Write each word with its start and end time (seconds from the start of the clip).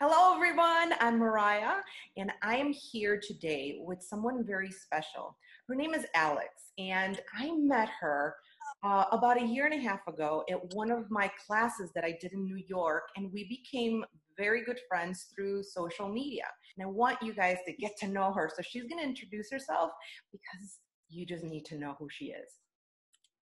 Hello, 0.00 0.32
everyone. 0.32 0.94
I'm 1.00 1.18
Mariah, 1.18 1.78
and 2.16 2.30
I 2.40 2.54
am 2.54 2.72
here 2.72 3.20
today 3.20 3.80
with 3.80 4.00
someone 4.00 4.44
very 4.46 4.70
special. 4.70 5.36
Her 5.66 5.74
name 5.74 5.92
is 5.92 6.06
Alex, 6.14 6.70
and 6.78 7.18
I 7.36 7.50
met 7.56 7.88
her 8.00 8.36
uh, 8.84 9.06
about 9.10 9.42
a 9.42 9.44
year 9.44 9.66
and 9.66 9.74
a 9.74 9.82
half 9.82 10.06
ago 10.06 10.44
at 10.48 10.72
one 10.72 10.92
of 10.92 11.10
my 11.10 11.28
classes 11.44 11.90
that 11.96 12.04
I 12.04 12.16
did 12.20 12.32
in 12.32 12.44
New 12.44 12.62
York, 12.68 13.08
and 13.16 13.32
we 13.32 13.48
became 13.48 14.04
very 14.36 14.64
good 14.64 14.78
friends 14.88 15.32
through 15.34 15.64
social 15.64 16.08
media. 16.08 16.44
And 16.76 16.86
I 16.86 16.88
want 16.88 17.20
you 17.20 17.34
guys 17.34 17.56
to 17.66 17.72
get 17.72 17.96
to 17.96 18.06
know 18.06 18.32
her. 18.32 18.48
So 18.54 18.62
she's 18.62 18.84
going 18.84 19.02
to 19.02 19.08
introduce 19.08 19.50
herself 19.50 19.90
because 20.30 20.78
you 21.08 21.26
just 21.26 21.42
need 21.42 21.64
to 21.64 21.76
know 21.76 21.96
who 21.98 22.06
she 22.08 22.26
is. 22.26 22.52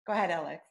Go 0.06 0.12
ahead, 0.12 0.30
Alex. 0.30 0.62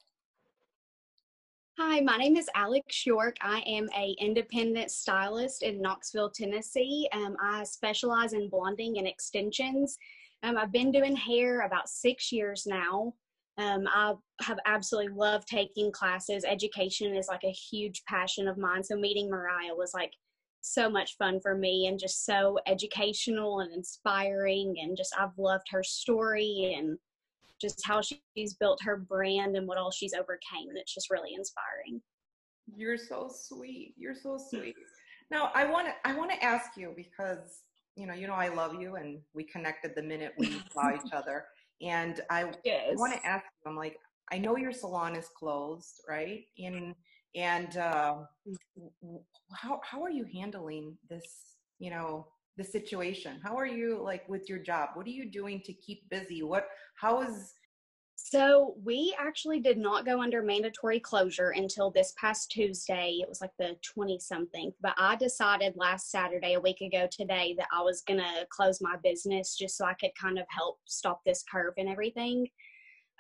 Hi, 1.98 2.04
my 2.04 2.18
name 2.18 2.38
is 2.38 2.48
Alex 2.54 3.08
York. 3.08 3.38
I 3.42 3.64
am 3.66 3.90
a 3.98 4.16
independent 4.20 4.92
stylist 4.92 5.64
in 5.64 5.82
Knoxville, 5.82 6.30
Tennessee. 6.30 7.10
Um, 7.12 7.36
I 7.42 7.64
specialize 7.64 8.34
in 8.34 8.50
blonding 8.50 9.00
and 9.00 9.08
extensions. 9.08 9.98
Um, 10.44 10.60
I've 10.60 10.72
been 10.72 10.92
doing 10.92 11.16
hair 11.16 11.62
about 11.62 11.90
six 11.90 12.32
years 12.32 12.68
now. 12.68 13.16
Um, 13.58 13.88
I 13.88 14.14
have 14.42 14.60
absolutely 14.68 15.12
loved 15.12 15.48
taking 15.48 15.92
classes. 15.92 16.46
Education 16.48 17.16
is 17.16 17.30
like 17.30 17.44
a 17.44 17.52
huge 17.52 18.04
passion 18.08 18.48
of 18.48 18.60
mine. 18.60 18.84
So 18.84 18.96
meeting 18.96 19.28
Mariah 19.28 19.74
was 19.76 19.96
like 19.96 20.14
so 20.62 20.92
much 20.92 21.18
fun 21.18 21.40
for 21.42 21.56
me 21.56 21.88
and 21.88 21.98
just 21.98 22.28
so 22.28 22.60
educational 22.68 23.62
and 23.62 23.74
inspiring. 23.74 24.76
And 24.80 24.96
just 24.96 25.16
I've 25.20 25.36
loved 25.40 25.66
her 25.72 25.82
story 25.82 26.76
and 26.78 27.00
just 27.60 27.86
how 27.86 28.02
she's 28.02 28.54
built 28.56 28.80
her 28.84 28.98
brand 28.98 29.56
and 29.56 29.68
what 29.68 29.78
all 29.78 29.92
she's 29.92 30.14
overcame. 30.14 30.70
And 30.70 30.78
it's 30.78 30.94
just 30.94 31.10
really 31.10 31.34
inspiring. 31.36 32.02
You're 32.76 32.98
so 32.98 33.30
sweet. 33.34 33.94
You're 33.98 34.16
so 34.16 34.38
sweet. 34.50 34.76
Now 35.32 35.52
I 35.56 35.66
want 35.66 35.88
to 35.88 35.94
I 36.06 36.16
want 36.16 36.32
to 36.32 36.44
ask 36.44 36.78
you 36.78 36.94
because 36.96 37.62
you 37.96 38.06
know 38.06 38.14
you 38.14 38.28
know 38.28 38.34
I 38.34 38.50
love 38.50 38.76
you 38.80 38.96
and 38.96 39.20
we 39.34 39.44
connected 39.44 39.94
the 39.96 40.04
minute 40.04 40.34
we 40.38 40.62
saw 40.74 40.94
each 40.94 41.12
other. 41.14 41.46
And 41.82 42.22
I, 42.30 42.52
yes. 42.64 42.90
I 42.92 42.96
want 42.96 43.14
to 43.14 43.26
ask 43.26 43.46
you. 43.46 43.72
I'm 43.72 43.78
like 43.78 43.98
I 44.32 44.38
know 44.38 44.58
your 44.58 44.72
salon 44.72 45.16
is 45.16 45.30
closed, 45.38 46.02
right? 46.08 46.44
And 46.58 46.96
and 47.36 47.78
uh, 47.78 48.16
how 49.54 49.80
how 49.84 50.04
are 50.04 50.10
you 50.10 50.26
handling 50.34 50.98
this? 51.10 51.26
You 51.80 51.92
know 51.92 52.28
the 52.58 52.64
situation 52.64 53.40
how 53.44 53.56
are 53.56 53.68
you 53.68 54.02
like 54.02 54.28
with 54.28 54.50
your 54.50 54.60
job 54.60 54.90
what 54.96 55.06
are 55.06 55.12
you 55.12 55.30
doing 55.30 55.62
to 55.62 55.74
keep 55.74 56.10
busy 56.10 56.42
what 56.44 56.68
how 56.96 57.22
is 57.22 57.54
so 58.20 58.76
we 58.84 59.16
actually 59.20 59.60
did 59.60 59.78
not 59.78 60.04
go 60.04 60.22
under 60.22 60.42
mandatory 60.42 61.00
closure 61.00 61.52
until 61.52 61.92
this 61.92 62.16
past 62.20 62.50
Tuesday. 62.50 63.20
It 63.22 63.30
was 63.30 63.42
like 63.42 63.52
the 63.60 63.78
20 63.84 64.18
something. 64.20 64.74
But 64.82 64.96
I 64.98 65.16
decided 65.16 65.76
last 65.78 66.10
Saturday, 66.10 66.56
a 66.56 66.60
week 66.60 66.82
ago 66.82 67.08
today, 67.12 67.54
that 67.60 67.68
I 67.72 67.84
was 67.84 68.02
going 68.02 68.20
to 68.20 68.48
close 68.50 68.82
my 68.82 68.96
business 69.04 69.56
just 69.56 69.78
so 69.78 69.86
I 69.86 69.94
could 69.94 70.12
kind 70.20 70.40
of 70.40 70.46
help 70.50 70.80
stop 70.86 71.22
this 71.26 71.44
curve 71.50 71.76
and 71.78 71.88
everything. 71.88 72.48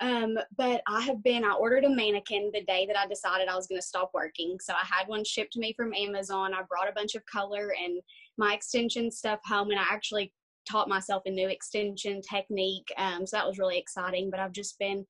Um, 0.01 0.37
but 0.57 0.81
I 0.87 1.01
have 1.01 1.23
been, 1.23 1.45
I 1.45 1.53
ordered 1.53 1.85
a 1.85 1.89
mannequin 1.89 2.49
the 2.51 2.63
day 2.63 2.87
that 2.87 2.97
I 2.97 3.07
decided 3.07 3.47
I 3.47 3.55
was 3.55 3.67
going 3.67 3.79
to 3.79 3.87
stop 3.87 4.11
working. 4.15 4.57
So 4.59 4.73
I 4.73 4.85
had 4.85 5.07
one 5.07 5.23
shipped 5.23 5.53
to 5.53 5.59
me 5.59 5.73
from 5.73 5.93
Amazon. 5.93 6.53
I 6.53 6.63
brought 6.63 6.89
a 6.89 6.95
bunch 6.95 7.13
of 7.13 7.25
color 7.27 7.71
and 7.81 8.01
my 8.37 8.53
extension 8.53 9.11
stuff 9.11 9.39
home, 9.45 9.71
and 9.71 9.79
I 9.79 9.85
actually 9.89 10.33
taught 10.69 10.89
myself 10.89 11.23
a 11.25 11.31
new 11.31 11.47
extension 11.47 12.21
technique. 12.21 12.87
Um, 12.97 13.25
so 13.25 13.37
that 13.37 13.47
was 13.47 13.57
really 13.57 13.77
exciting. 13.77 14.29
But 14.29 14.39
I've 14.39 14.51
just 14.51 14.77
been 14.79 15.05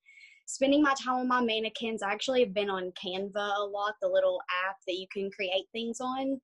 spending 0.46 0.82
my 0.82 0.94
time 0.94 1.18
on 1.18 1.28
my 1.28 1.42
mannequins. 1.42 2.02
I 2.02 2.12
actually 2.12 2.40
have 2.40 2.54
been 2.54 2.70
on 2.70 2.92
Canva 2.92 3.56
a 3.58 3.64
lot, 3.64 3.94
the 4.00 4.08
little 4.08 4.40
app 4.66 4.76
that 4.86 4.96
you 4.96 5.06
can 5.12 5.30
create 5.30 5.66
things 5.72 6.00
on. 6.00 6.40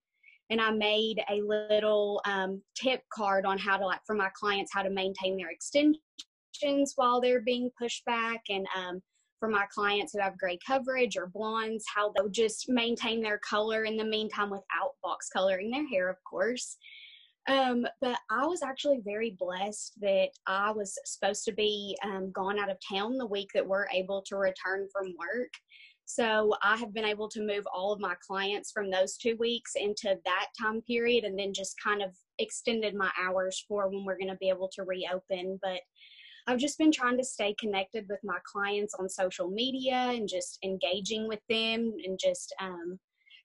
And 0.51 0.61
I 0.61 0.71
made 0.73 1.23
a 1.31 1.41
little 1.41 2.21
um, 2.27 2.61
tip 2.75 3.01
card 3.13 3.47
on 3.47 3.57
how 3.57 3.79
to, 3.79 3.87
like, 3.87 4.01
for 4.07 4.15
my 4.15 4.29
clients, 4.39 4.73
how 4.75 4.83
to 4.83 4.91
maintain 4.91 5.39
their 5.39 5.51
extensions 5.51 6.93
while 6.97 7.21
they're 7.21 7.41
being 7.41 7.71
pushed 7.81 8.05
back 8.05 8.43
and 8.51 8.67
um, 8.77 9.01
for 9.39 9.49
my 9.49 9.65
clients 9.73 10.13
who 10.13 10.21
have 10.21 10.39
gray 10.39 10.59
coverage 10.67 11.17
or 11.17 11.27
blondes 11.27 11.85
how 11.95 12.13
they'll 12.13 12.29
just 12.29 12.69
maintain 12.69 13.23
their 13.23 13.39
color 13.39 13.85
in 13.85 13.97
the 13.97 14.05
meantime 14.05 14.51
without 14.51 14.93
box 15.03 15.29
coloring 15.29 15.71
their 15.71 15.89
hair 15.89 16.09
of 16.09 16.17
course 16.29 16.77
um, 17.47 17.87
but 18.01 18.17
I 18.31 18.47
was 18.47 18.63
actually 18.63 19.01
very 19.05 19.37
blessed 19.39 20.01
that 20.01 20.31
I 20.47 20.71
was 20.71 20.99
supposed 21.05 21.45
to 21.45 21.53
be 21.53 21.97
um, 22.03 22.33
gone 22.33 22.59
out 22.59 22.71
of 22.71 22.79
town 22.91 23.19
the 23.19 23.27
week 23.27 23.51
that 23.55 23.67
we're 23.67 23.87
able 23.93 24.23
to 24.29 24.37
return 24.37 24.89
from 24.93 25.15
work. 25.19 25.53
So 26.07 26.55
I 26.63 26.77
have 26.77 26.95
been 26.95 27.05
able 27.05 27.29
to 27.31 27.47
move 27.47 27.65
all 27.75 27.93
of 27.93 28.01
my 28.01 28.15
clients 28.27 28.71
from 28.73 28.91
those 28.91 29.17
two 29.17 29.37
weeks 29.39 29.73
into 29.77 30.19
that 30.25 30.47
time 30.61 30.83
period 30.83 31.25
and 31.25 31.39
then 31.39 31.53
just 31.53 31.77
kind 31.83 32.03
of 32.03 32.11
extended 32.39 32.95
my 32.95 33.11
hours 33.23 33.65
for 33.67 33.89
when 33.89 34.05
we're 34.05 34.19
going 34.19 34.29
to 34.29 34.37
be 34.37 34.49
able 34.49 34.71
to 34.75 34.85
reopen. 34.85 35.59
But 35.63 35.81
I've 36.47 36.59
just 36.59 36.79
been 36.79 36.93
trying 36.93 37.17
to 37.19 37.25
stay 37.25 37.55
connected 37.59 38.07
with 38.09 38.21
my 38.23 38.39
clients 38.45 38.95
on 38.95 39.09
social 39.09 39.49
media 39.49 39.95
and 39.95 40.29
just 40.29 40.59
engaging 40.63 41.27
with 41.27 41.41
them 41.49 41.95
and 42.05 42.19
just 42.23 42.55
um, 42.61 42.99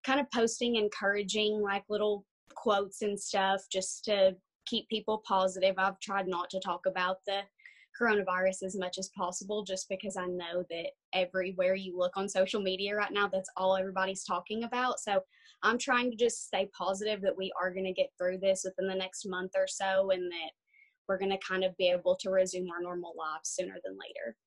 kind 0.05 0.19
of 0.19 0.29
posting 0.31 0.75
encouraging 0.75 1.61
like 1.61 1.83
little 1.89 2.25
quotes 2.55 3.01
and 3.01 3.19
stuff 3.19 3.61
just 3.71 4.03
to 4.05 4.35
keep 4.65 4.87
people 4.89 5.21
positive. 5.25 5.75
I've 5.77 5.99
tried 5.99 6.27
not 6.27 6.49
to 6.49 6.59
talk 6.59 6.81
about 6.85 7.17
the 7.25 7.41
coronavirus 7.99 8.63
as 8.63 8.77
much 8.77 8.97
as 8.97 9.09
possible 9.17 9.63
just 9.63 9.89
because 9.89 10.15
I 10.15 10.25
know 10.25 10.63
that 10.69 10.91
everywhere 11.13 11.75
you 11.75 11.97
look 11.97 12.15
on 12.15 12.29
social 12.29 12.61
media 12.61 12.95
right 12.95 13.11
now, 13.11 13.27
that's 13.27 13.49
all 13.57 13.75
everybody's 13.75 14.23
talking 14.23 14.63
about. 14.63 14.99
So 14.99 15.21
I'm 15.63 15.77
trying 15.77 16.11
to 16.11 16.17
just 16.17 16.45
stay 16.45 16.69
positive 16.77 17.21
that 17.21 17.37
we 17.37 17.51
are 17.59 17.73
going 17.73 17.85
to 17.85 17.93
get 17.93 18.09
through 18.17 18.37
this 18.39 18.63
within 18.63 18.87
the 18.87 18.95
next 18.95 19.25
month 19.25 19.51
or 19.55 19.67
so 19.67 20.11
and 20.11 20.31
that 20.31 20.51
we're 21.09 21.17
going 21.17 21.31
to 21.31 21.39
kind 21.39 21.63
of 21.63 21.75
be 21.75 21.89
able 21.89 22.15
to 22.15 22.29
resume 22.29 22.69
our 22.69 22.81
normal 22.81 23.13
lives 23.17 23.49
sooner 23.49 23.75
than 23.83 23.93
later 23.93 24.37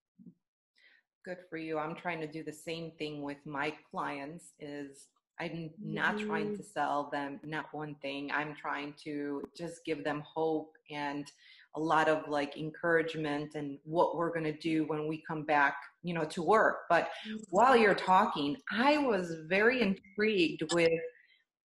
good 1.25 1.39
for 1.51 1.59
you 1.59 1.79
i'm 1.79 1.95
trying 1.95 2.21
to 2.21 2.27
do 2.27 2.43
the 2.43 2.53
same 2.53 2.93
thing 2.99 3.23
with 3.23 3.39
my 3.45 3.75
clients 3.91 4.53
is 4.61 5.09
i'm 5.41 5.71
not 5.83 6.17
mm-hmm. 6.17 6.29
trying 6.29 6.57
to 6.57 6.63
sell 6.63 7.11
them 7.13 7.41
not 7.43 7.67
one 7.73 7.95
thing 8.01 8.31
i'm 8.33 8.55
trying 8.55 8.95
to 9.03 9.43
just 9.57 9.85
give 9.85 10.05
them 10.05 10.23
hope 10.25 10.73
and 10.91 11.33
a 11.75 11.81
lot 11.81 12.07
of 12.07 12.29
like 12.29 12.59
encouragement 12.59 13.55
and 13.55 13.79
what 13.85 14.15
we're 14.15 14.33
going 14.33 14.45
to 14.45 14.59
do 14.59 14.85
when 14.85 15.09
we 15.09 15.23
come 15.27 15.43
back 15.43 15.77
you 16.03 16.15
know 16.15 16.25
to 16.25 16.43
work 16.43 16.81
but 16.89 17.09
mm-hmm. 17.27 17.37
while 17.51 17.77
you're 17.77 17.95
talking 17.95 18.57
i 18.71 18.97
was 18.99 19.37
very 19.49 19.81
intrigued 19.81 20.73
with 20.75 21.01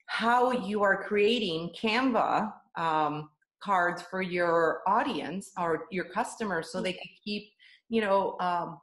how 0.06 0.53
you 0.53 0.83
are 0.83 1.03
creating 1.05 1.71
canva 1.79 2.53
um, 2.77 3.31
cards 3.66 4.00
for 4.10 4.22
your 4.22 4.81
audience 4.87 5.50
or 5.59 5.87
your 5.91 6.04
customers 6.04 6.71
so 6.71 6.81
they 6.81 6.93
could 6.93 7.15
keep 7.25 7.43
you 7.88 8.00
know 8.00 8.37
um, 8.38 8.78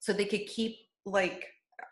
so 0.00 0.12
they 0.12 0.24
could 0.24 0.46
keep 0.46 0.76
like 1.04 1.44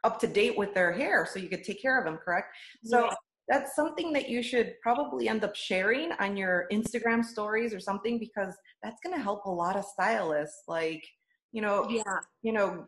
up 0.04 0.18
to 0.18 0.26
date 0.26 0.56
with 0.56 0.72
their 0.72 0.90
hair 0.90 1.28
so 1.30 1.38
you 1.38 1.50
could 1.50 1.62
take 1.62 1.82
care 1.82 1.98
of 1.98 2.04
them 2.06 2.16
correct 2.16 2.48
so 2.82 3.04
yeah. 3.04 3.14
that's 3.48 3.76
something 3.76 4.10
that 4.14 4.30
you 4.30 4.42
should 4.42 4.72
probably 4.82 5.28
end 5.28 5.44
up 5.44 5.54
sharing 5.54 6.12
on 6.12 6.34
your 6.34 6.66
instagram 6.72 7.22
stories 7.22 7.74
or 7.74 7.80
something 7.80 8.18
because 8.18 8.54
that's 8.82 9.00
going 9.04 9.14
to 9.14 9.22
help 9.22 9.44
a 9.44 9.50
lot 9.50 9.76
of 9.76 9.84
stylists 9.84 10.62
like 10.66 11.04
you 11.52 11.60
know 11.60 11.86
yeah 11.90 12.18
you 12.40 12.52
know 12.52 12.86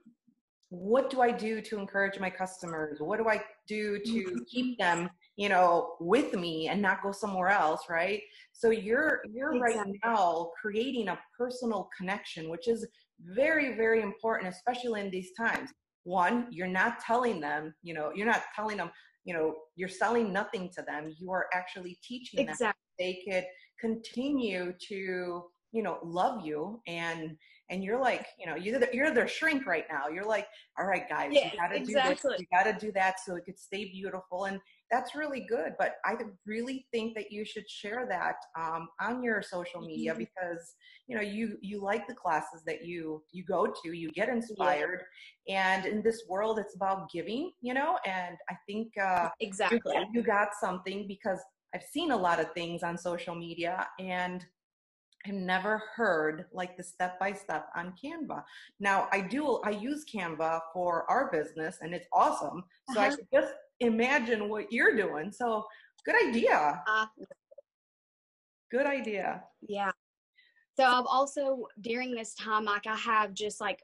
what 0.70 1.10
do 1.10 1.20
i 1.20 1.30
do 1.30 1.60
to 1.60 1.78
encourage 1.78 2.18
my 2.18 2.30
customers 2.30 2.96
what 3.00 3.18
do 3.18 3.28
i 3.28 3.38
do 3.68 3.98
to 3.98 4.24
mm-hmm. 4.24 4.38
keep 4.50 4.78
them 4.78 5.10
you 5.36 5.48
know 5.48 5.94
with 6.00 6.34
me 6.34 6.68
and 6.68 6.80
not 6.80 7.02
go 7.02 7.10
somewhere 7.10 7.48
else 7.48 7.82
right 7.88 8.20
so 8.52 8.70
you're 8.70 9.22
you're 9.32 9.54
exactly. 9.54 9.80
right 9.80 9.96
now 10.04 10.50
creating 10.60 11.08
a 11.08 11.18
personal 11.36 11.88
connection 11.96 12.50
which 12.50 12.68
is 12.68 12.86
very 13.34 13.76
very 13.76 14.02
important 14.02 14.52
especially 14.52 15.00
in 15.00 15.10
these 15.10 15.30
times 15.38 15.70
one 16.04 16.46
you're 16.50 16.66
not 16.66 17.00
telling 17.00 17.40
them 17.40 17.74
you 17.82 17.94
know 17.94 18.10
you're 18.14 18.26
not 18.26 18.42
telling 18.54 18.76
them 18.76 18.90
you 19.24 19.32
know 19.32 19.54
you're 19.76 19.88
selling 19.88 20.32
nothing 20.32 20.68
to 20.74 20.82
them 20.82 21.14
you 21.18 21.30
are 21.30 21.46
actually 21.54 21.98
teaching 22.02 22.40
exactly. 22.40 22.66
them 22.66 22.74
they 22.98 23.22
could 23.30 23.44
continue 23.80 24.72
to 24.88 25.44
you 25.72 25.82
know 25.82 25.98
love 26.04 26.44
you 26.44 26.80
and 26.86 27.36
and 27.70 27.82
you're 27.82 27.98
like 27.98 28.26
you 28.38 28.46
know 28.46 28.54
you're, 28.54 28.78
the, 28.78 28.88
you're 28.92 29.12
their 29.12 29.28
shrink 29.28 29.66
right 29.66 29.84
now 29.90 30.08
you're 30.08 30.26
like 30.26 30.46
all 30.78 30.86
right 30.86 31.08
guys 31.08 31.30
yeah, 31.32 31.50
you 31.52 31.58
gotta 31.58 31.76
exactly. 31.76 32.14
do 32.14 32.28
this 32.30 32.40
you 32.40 32.46
gotta 32.52 32.76
do 32.78 32.92
that 32.92 33.18
so 33.20 33.34
it 33.36 33.44
could 33.44 33.58
stay 33.58 33.90
beautiful 33.90 34.44
and 34.44 34.60
that's 34.90 35.14
really 35.14 35.46
good 35.48 35.72
but 35.78 35.96
i 36.04 36.14
really 36.46 36.86
think 36.92 37.14
that 37.14 37.32
you 37.32 37.44
should 37.44 37.68
share 37.68 38.06
that 38.08 38.36
um, 38.60 38.88
on 39.00 39.22
your 39.22 39.42
social 39.42 39.80
media 39.80 40.12
mm-hmm. 40.12 40.20
because 40.20 40.74
you 41.06 41.16
know 41.16 41.22
you 41.22 41.56
you 41.60 41.82
like 41.82 42.06
the 42.06 42.14
classes 42.14 42.62
that 42.66 42.84
you 42.84 43.22
you 43.32 43.44
go 43.44 43.66
to 43.66 43.92
you 43.92 44.10
get 44.10 44.28
inspired 44.28 45.02
yeah. 45.46 45.76
and 45.76 45.86
in 45.86 46.02
this 46.02 46.24
world 46.28 46.58
it's 46.58 46.76
about 46.76 47.10
giving 47.10 47.50
you 47.60 47.74
know 47.74 47.98
and 48.06 48.36
i 48.50 48.54
think 48.66 48.92
uh, 48.98 49.28
exactly 49.40 49.80
you, 49.94 50.06
you 50.12 50.22
got 50.22 50.48
something 50.60 51.06
because 51.08 51.38
i've 51.74 51.82
seen 51.82 52.10
a 52.10 52.16
lot 52.16 52.38
of 52.38 52.52
things 52.52 52.82
on 52.82 52.98
social 52.98 53.34
media 53.34 53.86
and 53.98 54.44
I've 55.26 55.34
never 55.34 55.82
heard 55.94 56.46
like 56.52 56.76
the 56.76 56.82
step 56.82 57.18
by 57.20 57.32
step 57.32 57.68
on 57.76 57.94
Canva. 58.02 58.42
Now 58.80 59.08
I 59.12 59.20
do, 59.20 59.60
I 59.64 59.70
use 59.70 60.04
Canva 60.12 60.60
for 60.72 61.08
our 61.10 61.30
business 61.30 61.78
and 61.80 61.94
it's 61.94 62.06
awesome. 62.12 62.64
So 62.92 63.00
uh-huh. 63.00 63.10
I 63.12 63.16
could 63.16 63.28
just 63.32 63.54
imagine 63.80 64.48
what 64.48 64.72
you're 64.72 64.96
doing. 64.96 65.30
So 65.30 65.64
good 66.04 66.16
idea. 66.28 66.82
Uh, 66.88 67.06
good 68.70 68.86
idea. 68.86 69.44
Yeah. 69.60 69.90
So 70.78 70.84
I've 70.84 71.06
also 71.06 71.66
during 71.80 72.14
this 72.14 72.34
time, 72.34 72.64
like 72.64 72.86
I 72.86 72.96
have 72.96 73.34
just 73.34 73.60
like 73.60 73.80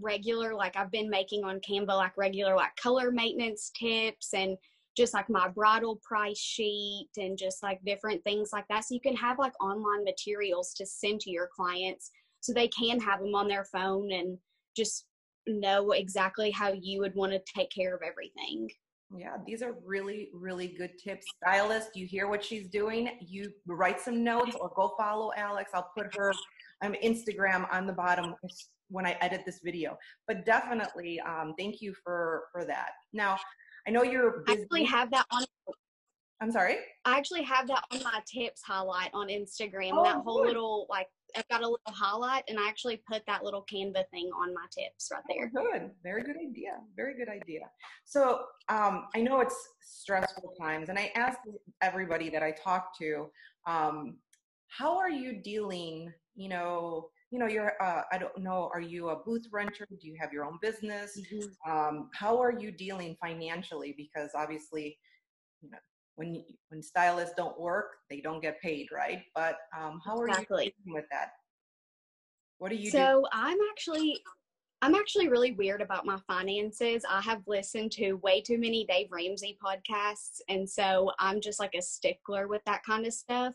regular, 0.00 0.54
like 0.54 0.76
I've 0.76 0.90
been 0.90 1.08
making 1.08 1.44
on 1.44 1.60
Canva, 1.60 1.88
like 1.88 2.16
regular 2.16 2.56
like 2.56 2.74
color 2.76 3.10
maintenance 3.10 3.70
tips 3.78 4.34
and 4.34 4.56
just 4.96 5.14
like 5.14 5.28
my 5.30 5.48
bridal 5.48 6.00
price 6.02 6.38
sheet 6.38 7.08
and 7.16 7.38
just 7.38 7.62
like 7.62 7.80
different 7.84 8.22
things 8.24 8.50
like 8.52 8.66
that. 8.68 8.84
So 8.84 8.94
you 8.94 9.00
can 9.00 9.16
have 9.16 9.38
like 9.38 9.54
online 9.62 10.04
materials 10.04 10.74
to 10.74 10.86
send 10.86 11.20
to 11.20 11.30
your 11.30 11.48
clients 11.54 12.10
so 12.40 12.52
they 12.52 12.68
can 12.68 13.00
have 13.00 13.20
them 13.20 13.34
on 13.34 13.48
their 13.48 13.64
phone 13.64 14.12
and 14.12 14.36
just 14.76 15.06
know 15.46 15.92
exactly 15.92 16.50
how 16.50 16.72
you 16.72 17.00
would 17.00 17.14
want 17.14 17.32
to 17.32 17.40
take 17.56 17.70
care 17.70 17.94
of 17.94 18.02
everything. 18.02 18.68
Yeah, 19.14 19.36
these 19.46 19.62
are 19.62 19.74
really, 19.84 20.30
really 20.32 20.68
good 20.68 20.92
tips. 20.98 21.26
Stylist, 21.36 21.90
you 21.94 22.06
hear 22.06 22.28
what 22.28 22.42
she's 22.42 22.68
doing? 22.68 23.10
You 23.20 23.52
write 23.66 24.00
some 24.00 24.24
notes 24.24 24.56
or 24.58 24.72
go 24.74 24.94
follow 24.98 25.32
Alex. 25.36 25.70
I'll 25.74 25.90
put 25.96 26.14
her 26.16 26.32
um, 26.82 26.94
Instagram 27.04 27.66
on 27.70 27.86
the 27.86 27.92
bottom 27.92 28.34
when 28.88 29.04
I 29.04 29.16
edit 29.20 29.42
this 29.44 29.60
video. 29.62 29.98
But 30.26 30.46
definitely, 30.46 31.20
um, 31.20 31.54
thank 31.58 31.82
you 31.82 31.94
for 32.02 32.44
for 32.52 32.64
that. 32.64 32.90
Now, 33.12 33.38
I 33.86 33.90
know 33.90 34.02
you're 34.02 34.42
busy. 34.46 34.60
I 34.60 34.62
actually 34.62 34.84
have 34.84 35.10
that 35.10 35.26
on. 35.30 35.44
I'm 36.40 36.50
sorry. 36.50 36.76
I 37.04 37.16
actually 37.18 37.44
have 37.44 37.68
that 37.68 37.84
on 37.92 38.02
my 38.02 38.20
tips 38.26 38.62
highlight 38.66 39.10
on 39.14 39.28
Instagram. 39.28 39.92
Oh, 39.92 40.02
that 40.04 40.16
whole 40.16 40.38
good. 40.38 40.48
little 40.48 40.86
like 40.90 41.06
I've 41.36 41.48
got 41.48 41.60
a 41.62 41.64
little 41.64 41.80
highlight, 41.86 42.44
and 42.48 42.58
I 42.58 42.68
actually 42.68 43.02
put 43.10 43.22
that 43.26 43.44
little 43.44 43.64
Canva 43.72 44.04
thing 44.10 44.28
on 44.36 44.52
my 44.52 44.66
tips 44.76 45.08
right 45.12 45.22
there. 45.28 45.50
Oh, 45.56 45.70
good, 45.72 45.90
very 46.02 46.22
good 46.22 46.36
idea. 46.36 46.72
Very 46.96 47.16
good 47.16 47.28
idea. 47.28 47.60
So 48.04 48.40
um, 48.68 49.06
I 49.14 49.20
know 49.20 49.40
it's 49.40 49.56
stressful 49.80 50.54
times, 50.60 50.88
and 50.88 50.98
I 50.98 51.12
ask 51.14 51.38
everybody 51.80 52.28
that 52.30 52.42
I 52.42 52.50
talk 52.52 52.98
to, 52.98 53.30
um, 53.66 54.16
how 54.68 54.98
are 54.98 55.10
you 55.10 55.40
dealing? 55.42 56.12
You 56.34 56.48
know, 56.48 57.08
you 57.32 57.38
know, 57.38 57.46
you're, 57.46 57.72
uh, 57.82 58.02
I 58.12 58.18
don't 58.18 58.36
know, 58.36 58.70
are 58.74 58.80
you 58.80 59.08
a 59.08 59.16
booth 59.16 59.46
renter? 59.50 59.86
Do 59.90 60.06
you 60.06 60.14
have 60.20 60.34
your 60.34 60.44
own 60.44 60.58
business? 60.60 61.18
Mm-hmm. 61.18 61.70
Um, 61.70 62.10
how 62.12 62.38
are 62.38 62.52
you 62.52 62.70
dealing 62.70 63.16
financially? 63.20 63.94
Because 63.96 64.30
obviously, 64.36 64.98
you 65.62 65.70
know, 65.70 65.78
when 66.16 66.44
when 66.68 66.82
stylists 66.82 67.34
don't 67.34 67.58
work, 67.58 67.86
they 68.10 68.20
don't 68.20 68.42
get 68.42 68.60
paid, 68.60 68.88
right? 68.92 69.22
But 69.34 69.56
um, 69.74 69.98
how 70.04 70.18
are 70.18 70.28
exactly. 70.28 70.66
you 70.66 70.72
dealing 70.84 71.00
with 71.00 71.06
that? 71.10 71.30
What 72.58 72.70
do 72.70 72.76
you 72.76 72.90
so 72.90 73.22
do? 73.22 73.28
I'm 73.32 73.58
actually 73.70 74.22
I'm 74.82 74.94
actually 74.94 75.28
really 75.28 75.52
weird 75.52 75.80
about 75.80 76.04
my 76.04 76.18
finances. 76.26 77.02
I 77.08 77.22
have 77.22 77.40
listened 77.46 77.92
to 77.92 78.14
way 78.14 78.42
too 78.42 78.58
many 78.58 78.84
Dave 78.84 79.08
Ramsey 79.10 79.56
podcasts, 79.64 80.42
and 80.50 80.68
so 80.68 81.12
I'm 81.18 81.40
just 81.40 81.58
like 81.58 81.74
a 81.74 81.80
stickler 81.80 82.46
with 82.46 82.60
that 82.66 82.82
kind 82.84 83.06
of 83.06 83.14
stuff. 83.14 83.54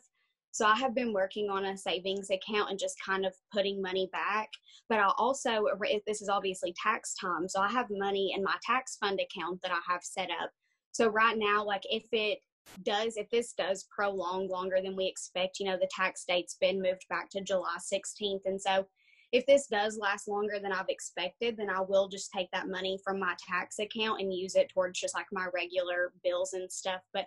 So 0.58 0.66
I 0.66 0.76
have 0.78 0.96
been 0.96 1.14
working 1.14 1.52
on 1.52 1.66
a 1.66 1.78
savings 1.78 2.32
account 2.32 2.72
and 2.72 2.80
just 2.80 2.96
kind 3.06 3.28
of 3.28 3.34
putting 3.54 3.80
money 3.80 4.10
back. 4.12 4.50
But 4.90 4.98
I 4.98 5.12
also, 5.20 5.68
this 6.08 6.20
is 6.20 6.30
obviously 6.30 6.74
tax 6.82 7.14
time. 7.14 7.48
So 7.48 7.62
I 7.62 7.68
have 7.68 7.86
money 7.92 8.34
in 8.36 8.42
my 8.44 8.56
tax 8.64 8.98
fund 9.00 9.20
account 9.20 9.62
that 9.62 9.72
I 9.72 9.78
have 9.88 10.02
set 10.02 10.30
up. 10.42 10.50
So 10.94 11.10
right 11.10 11.38
now, 11.38 11.64
like 11.64 11.84
if 11.92 12.06
it 12.12 12.40
does, 12.82 13.18
if 13.18 13.30
this 13.30 13.54
does 13.54 13.86
prolong 13.96 14.48
longer 14.50 14.78
than 14.84 14.96
we 14.96 15.06
expect, 15.06 15.60
you 15.60 15.68
know, 15.68 15.78
the 15.78 15.90
tax 15.96 16.24
date's 16.28 16.58
been 16.60 16.82
moved 16.82 17.06
back 17.08 17.30
to 17.34 17.42
July 17.44 17.78
16th. 17.78 18.42
And 18.46 18.60
so 18.60 18.88
if 19.34 19.46
this 19.46 19.68
does 19.68 19.98
last 19.98 20.28
longer 20.28 20.60
than 20.62 20.72
I've 20.72 20.90
expected, 20.90 21.58
then 21.58 21.70
I 21.70 21.82
will 21.82 22.08
just 22.08 22.32
take 22.32 22.50
that 22.52 22.70
money 22.70 22.98
from 23.04 23.20
my 23.20 23.36
tax 23.48 23.78
account 23.80 24.22
and 24.22 24.34
use 24.34 24.56
it 24.56 24.70
towards 24.74 25.00
just 25.00 25.16
like 25.16 25.26
my 25.32 25.48
regular 25.54 26.14
bills 26.24 26.54
and 26.54 26.72
stuff. 26.72 27.02
But 27.14 27.26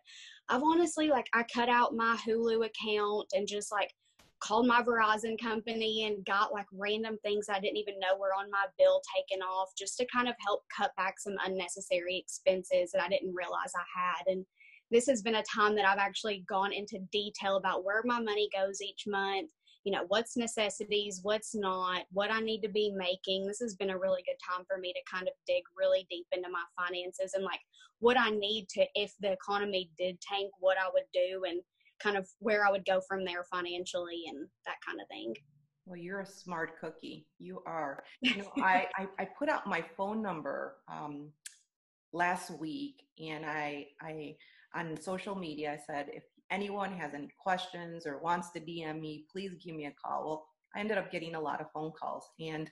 I've 0.48 0.62
honestly, 0.62 1.08
like, 1.08 1.26
I 1.34 1.44
cut 1.52 1.68
out 1.68 1.94
my 1.94 2.16
Hulu 2.26 2.64
account 2.66 3.28
and 3.34 3.46
just 3.46 3.70
like 3.70 3.92
called 4.40 4.66
my 4.66 4.82
Verizon 4.82 5.38
company 5.38 6.06
and 6.06 6.24
got 6.24 6.52
like 6.52 6.66
random 6.72 7.18
things 7.22 7.48
I 7.50 7.60
didn't 7.60 7.76
even 7.76 8.00
know 8.00 8.16
were 8.18 8.32
on 8.32 8.50
my 8.50 8.64
bill 8.78 9.02
taken 9.14 9.42
off 9.42 9.68
just 9.76 9.98
to 9.98 10.06
kind 10.06 10.28
of 10.28 10.34
help 10.44 10.62
cut 10.74 10.92
back 10.96 11.20
some 11.20 11.36
unnecessary 11.44 12.16
expenses 12.16 12.90
that 12.92 13.02
I 13.02 13.08
didn't 13.08 13.34
realize 13.34 13.72
I 13.76 14.00
had. 14.00 14.32
And 14.32 14.46
this 14.90 15.06
has 15.06 15.20
been 15.20 15.36
a 15.36 15.44
time 15.54 15.76
that 15.76 15.84
I've 15.84 15.98
actually 15.98 16.44
gone 16.48 16.72
into 16.72 16.98
detail 17.12 17.56
about 17.56 17.84
where 17.84 18.02
my 18.06 18.20
money 18.20 18.48
goes 18.56 18.80
each 18.80 19.04
month 19.06 19.50
you 19.84 19.92
know 19.92 20.04
what's 20.08 20.36
necessities 20.36 21.20
what's 21.22 21.54
not 21.54 22.02
what 22.12 22.30
i 22.30 22.40
need 22.40 22.60
to 22.60 22.68
be 22.68 22.92
making. 22.94 23.46
This 23.46 23.60
has 23.60 23.74
been 23.74 23.90
a 23.90 23.98
really 23.98 24.22
good 24.26 24.36
time 24.46 24.64
for 24.68 24.78
me 24.78 24.92
to 24.92 25.12
kind 25.12 25.26
of 25.26 25.34
dig 25.46 25.62
really 25.76 26.06
deep 26.10 26.26
into 26.32 26.48
my 26.50 26.62
finances 26.76 27.32
and 27.34 27.44
like 27.44 27.60
what 27.98 28.18
i 28.18 28.30
need 28.30 28.68
to 28.70 28.84
if 28.94 29.12
the 29.20 29.32
economy 29.32 29.90
did 29.98 30.20
tank 30.20 30.50
what 30.60 30.76
i 30.78 30.88
would 30.92 31.04
do 31.12 31.44
and 31.48 31.60
kind 32.02 32.16
of 32.16 32.28
where 32.38 32.66
i 32.66 32.70
would 32.70 32.84
go 32.84 33.00
from 33.08 33.24
there 33.24 33.44
financially 33.50 34.24
and 34.28 34.46
that 34.66 34.76
kind 34.86 35.00
of 35.00 35.08
thing. 35.08 35.34
Well 35.86 35.96
you're 35.96 36.20
a 36.20 36.26
smart 36.26 36.78
cookie. 36.80 37.26
You 37.38 37.62
are. 37.66 38.04
You 38.20 38.36
know 38.38 38.52
I, 38.62 38.86
I, 38.96 39.06
I 39.18 39.28
put 39.38 39.48
out 39.48 39.66
my 39.66 39.84
phone 39.96 40.22
number 40.22 40.76
um 40.92 41.30
last 42.12 42.50
week 42.50 43.02
and 43.18 43.46
i 43.46 43.86
i 44.02 44.34
on 44.74 45.00
social 45.00 45.36
media 45.36 45.72
i 45.72 45.78
said 45.86 46.06
if 46.12 46.24
anyone 46.50 46.92
has 46.92 47.14
any 47.14 47.28
questions 47.38 48.06
or 48.06 48.18
wants 48.18 48.50
to 48.52 48.60
DM 48.60 49.00
me, 49.00 49.24
please 49.30 49.52
give 49.64 49.74
me 49.74 49.86
a 49.86 49.92
call. 49.92 50.24
Well, 50.24 50.46
I 50.74 50.80
ended 50.80 50.98
up 50.98 51.10
getting 51.10 51.34
a 51.34 51.40
lot 51.40 51.60
of 51.60 51.66
phone 51.72 51.92
calls 51.98 52.24
and 52.38 52.70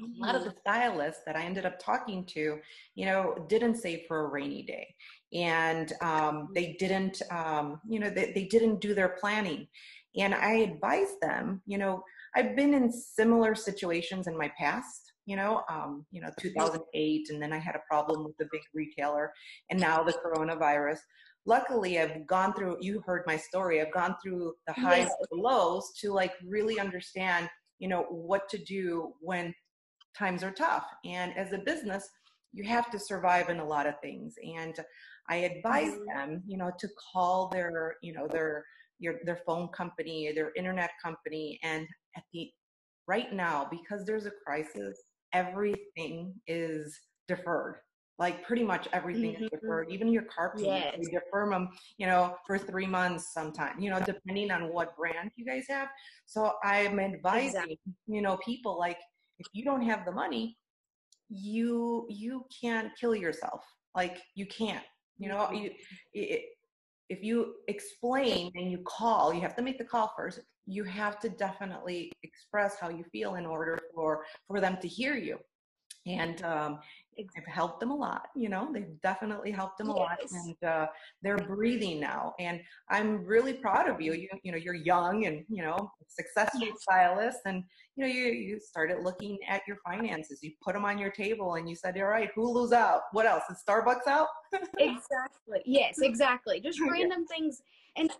a 0.00 0.24
lot 0.24 0.34
of 0.34 0.44
the 0.44 0.50
mm-hmm. 0.50 0.58
stylists 0.60 1.22
that 1.26 1.36
I 1.36 1.42
ended 1.42 1.66
up 1.66 1.78
talking 1.78 2.24
to, 2.26 2.58
you 2.94 3.06
know, 3.06 3.46
didn't 3.48 3.76
save 3.76 4.02
for 4.06 4.24
a 4.24 4.28
rainy 4.28 4.62
day, 4.62 4.94
and 5.32 5.92
um, 6.00 6.48
they 6.54 6.76
didn't, 6.78 7.20
um, 7.30 7.80
you 7.88 7.98
know, 7.98 8.10
they, 8.10 8.32
they 8.32 8.44
didn't 8.44 8.80
do 8.80 8.94
their 8.94 9.16
planning. 9.20 9.66
And 10.16 10.34
I 10.34 10.52
advised 10.54 11.20
them, 11.20 11.62
you 11.66 11.78
know, 11.78 12.02
I've 12.34 12.56
been 12.56 12.74
in 12.74 12.92
similar 12.92 13.54
situations 13.54 14.26
in 14.26 14.36
my 14.36 14.50
past, 14.58 15.12
you 15.26 15.36
know, 15.36 15.62
um, 15.70 16.06
you 16.10 16.20
know, 16.20 16.30
2008, 16.40 17.28
and 17.30 17.42
then 17.42 17.52
I 17.52 17.58
had 17.58 17.74
a 17.74 17.82
problem 17.88 18.24
with 18.24 18.36
the 18.38 18.48
big 18.50 18.62
retailer, 18.74 19.32
and 19.70 19.80
now 19.80 20.02
the 20.02 20.14
coronavirus 20.24 20.98
luckily 21.48 21.98
I've 21.98 22.26
gone 22.26 22.52
through, 22.52 22.76
you 22.80 23.02
heard 23.06 23.22
my 23.26 23.36
story, 23.36 23.80
I've 23.80 23.92
gone 23.92 24.14
through 24.22 24.54
the 24.66 24.74
highs 24.74 25.08
yes. 25.08 25.14
and 25.30 25.40
lows 25.40 25.92
to 26.00 26.12
like 26.12 26.32
really 26.46 26.78
understand, 26.78 27.48
you 27.78 27.88
know, 27.88 28.02
what 28.10 28.48
to 28.50 28.58
do 28.58 29.14
when 29.20 29.54
times 30.16 30.44
are 30.44 30.52
tough. 30.52 30.84
And 31.06 31.36
as 31.36 31.52
a 31.52 31.58
business, 31.58 32.08
you 32.52 32.64
have 32.64 32.90
to 32.90 32.98
survive 32.98 33.48
in 33.48 33.60
a 33.60 33.66
lot 33.66 33.86
of 33.86 33.98
things. 34.00 34.34
And 34.44 34.74
I 35.30 35.36
advise 35.36 35.92
mm-hmm. 35.92 36.18
them, 36.30 36.42
you 36.46 36.58
know, 36.58 36.70
to 36.78 36.88
call 37.12 37.48
their, 37.48 37.96
you 38.02 38.12
know, 38.12 38.28
their, 38.28 38.64
your, 38.98 39.14
their 39.24 39.40
phone 39.46 39.68
company, 39.68 40.30
their 40.32 40.52
internet 40.54 40.90
company. 41.02 41.58
And 41.62 41.86
at 42.16 42.24
the, 42.32 42.50
right 43.06 43.32
now, 43.32 43.68
because 43.70 44.04
there's 44.04 44.26
a 44.26 44.32
crisis, 44.44 45.02
everything 45.32 46.34
is 46.46 46.98
deferred 47.26 47.76
like 48.18 48.44
pretty 48.44 48.64
much 48.64 48.88
everything 48.92 49.34
mm-hmm. 49.34 49.44
is 49.44 49.50
deferred 49.50 49.90
even 49.90 50.08
your 50.08 50.24
car 50.24 50.54
payments 50.56 50.86
yes. 50.86 50.98
we 50.98 51.18
defer 51.18 51.48
them 51.48 51.68
you 51.98 52.06
know 52.06 52.34
for 52.46 52.58
three 52.58 52.86
months 52.86 53.32
sometime 53.32 53.78
you 53.78 53.90
know 53.90 54.00
depending 54.00 54.50
on 54.50 54.72
what 54.72 54.96
brand 54.96 55.30
you 55.36 55.44
guys 55.44 55.64
have 55.68 55.88
so 56.26 56.52
i'm 56.64 56.98
advising 56.98 57.46
exactly. 57.46 57.80
you 58.06 58.22
know 58.22 58.36
people 58.44 58.78
like 58.78 58.98
if 59.38 59.46
you 59.52 59.64
don't 59.64 59.82
have 59.82 60.04
the 60.04 60.12
money 60.12 60.56
you 61.28 62.06
you 62.08 62.44
can't 62.60 62.90
kill 62.98 63.14
yourself 63.14 63.62
like 63.94 64.18
you 64.34 64.46
can't 64.46 64.84
you 65.18 65.28
know 65.28 65.50
you 65.52 65.70
it, 66.12 66.42
if 67.08 67.22
you 67.22 67.54
explain 67.68 68.50
and 68.54 68.70
you 68.70 68.78
call 68.86 69.32
you 69.32 69.40
have 69.40 69.56
to 69.56 69.62
make 69.62 69.78
the 69.78 69.84
call 69.84 70.12
first 70.16 70.40
you 70.66 70.84
have 70.84 71.18
to 71.18 71.30
definitely 71.30 72.12
express 72.22 72.76
how 72.78 72.90
you 72.90 73.02
feel 73.10 73.36
in 73.36 73.46
order 73.46 73.78
for 73.94 74.24
for 74.46 74.60
them 74.60 74.76
to 74.80 74.88
hear 74.88 75.14
you 75.14 75.38
and 76.06 76.42
um, 76.42 76.78
they've 77.34 77.46
helped 77.46 77.80
them 77.80 77.90
a 77.90 77.94
lot 77.94 78.28
you 78.36 78.48
know 78.48 78.68
they've 78.72 79.00
definitely 79.02 79.50
helped 79.50 79.78
them 79.78 79.90
a 79.90 79.96
yes. 79.96 79.98
lot 79.98 80.18
and 80.32 80.64
uh, 80.64 80.86
they're 81.22 81.38
breathing 81.38 81.98
now 82.00 82.34
and 82.38 82.60
i'm 82.90 83.24
really 83.24 83.54
proud 83.54 83.88
of 83.88 84.00
you 84.00 84.12
you 84.12 84.28
you 84.42 84.52
know 84.52 84.58
you're 84.58 84.74
young 84.74 85.26
and 85.26 85.44
you 85.48 85.62
know 85.62 85.90
successful 86.08 86.60
yes. 86.60 86.74
stylist 86.80 87.40
and 87.46 87.64
you 87.96 88.04
know 88.04 88.10
you 88.10 88.26
you 88.26 88.60
started 88.60 89.02
looking 89.02 89.38
at 89.48 89.62
your 89.66 89.76
finances 89.84 90.40
you 90.42 90.52
put 90.62 90.74
them 90.74 90.84
on 90.84 90.98
your 90.98 91.10
table 91.10 91.54
and 91.54 91.68
you 91.68 91.74
said 91.74 91.96
all 91.98 92.04
right 92.04 92.30
hulu's 92.36 92.72
out 92.72 93.02
what 93.12 93.26
else 93.26 93.44
is 93.50 93.62
starbucks 93.68 94.06
out 94.06 94.28
exactly 94.78 95.60
yes 95.64 95.98
exactly 96.02 96.60
just 96.60 96.80
random 96.90 97.26
things 97.26 97.62
and 97.96 98.10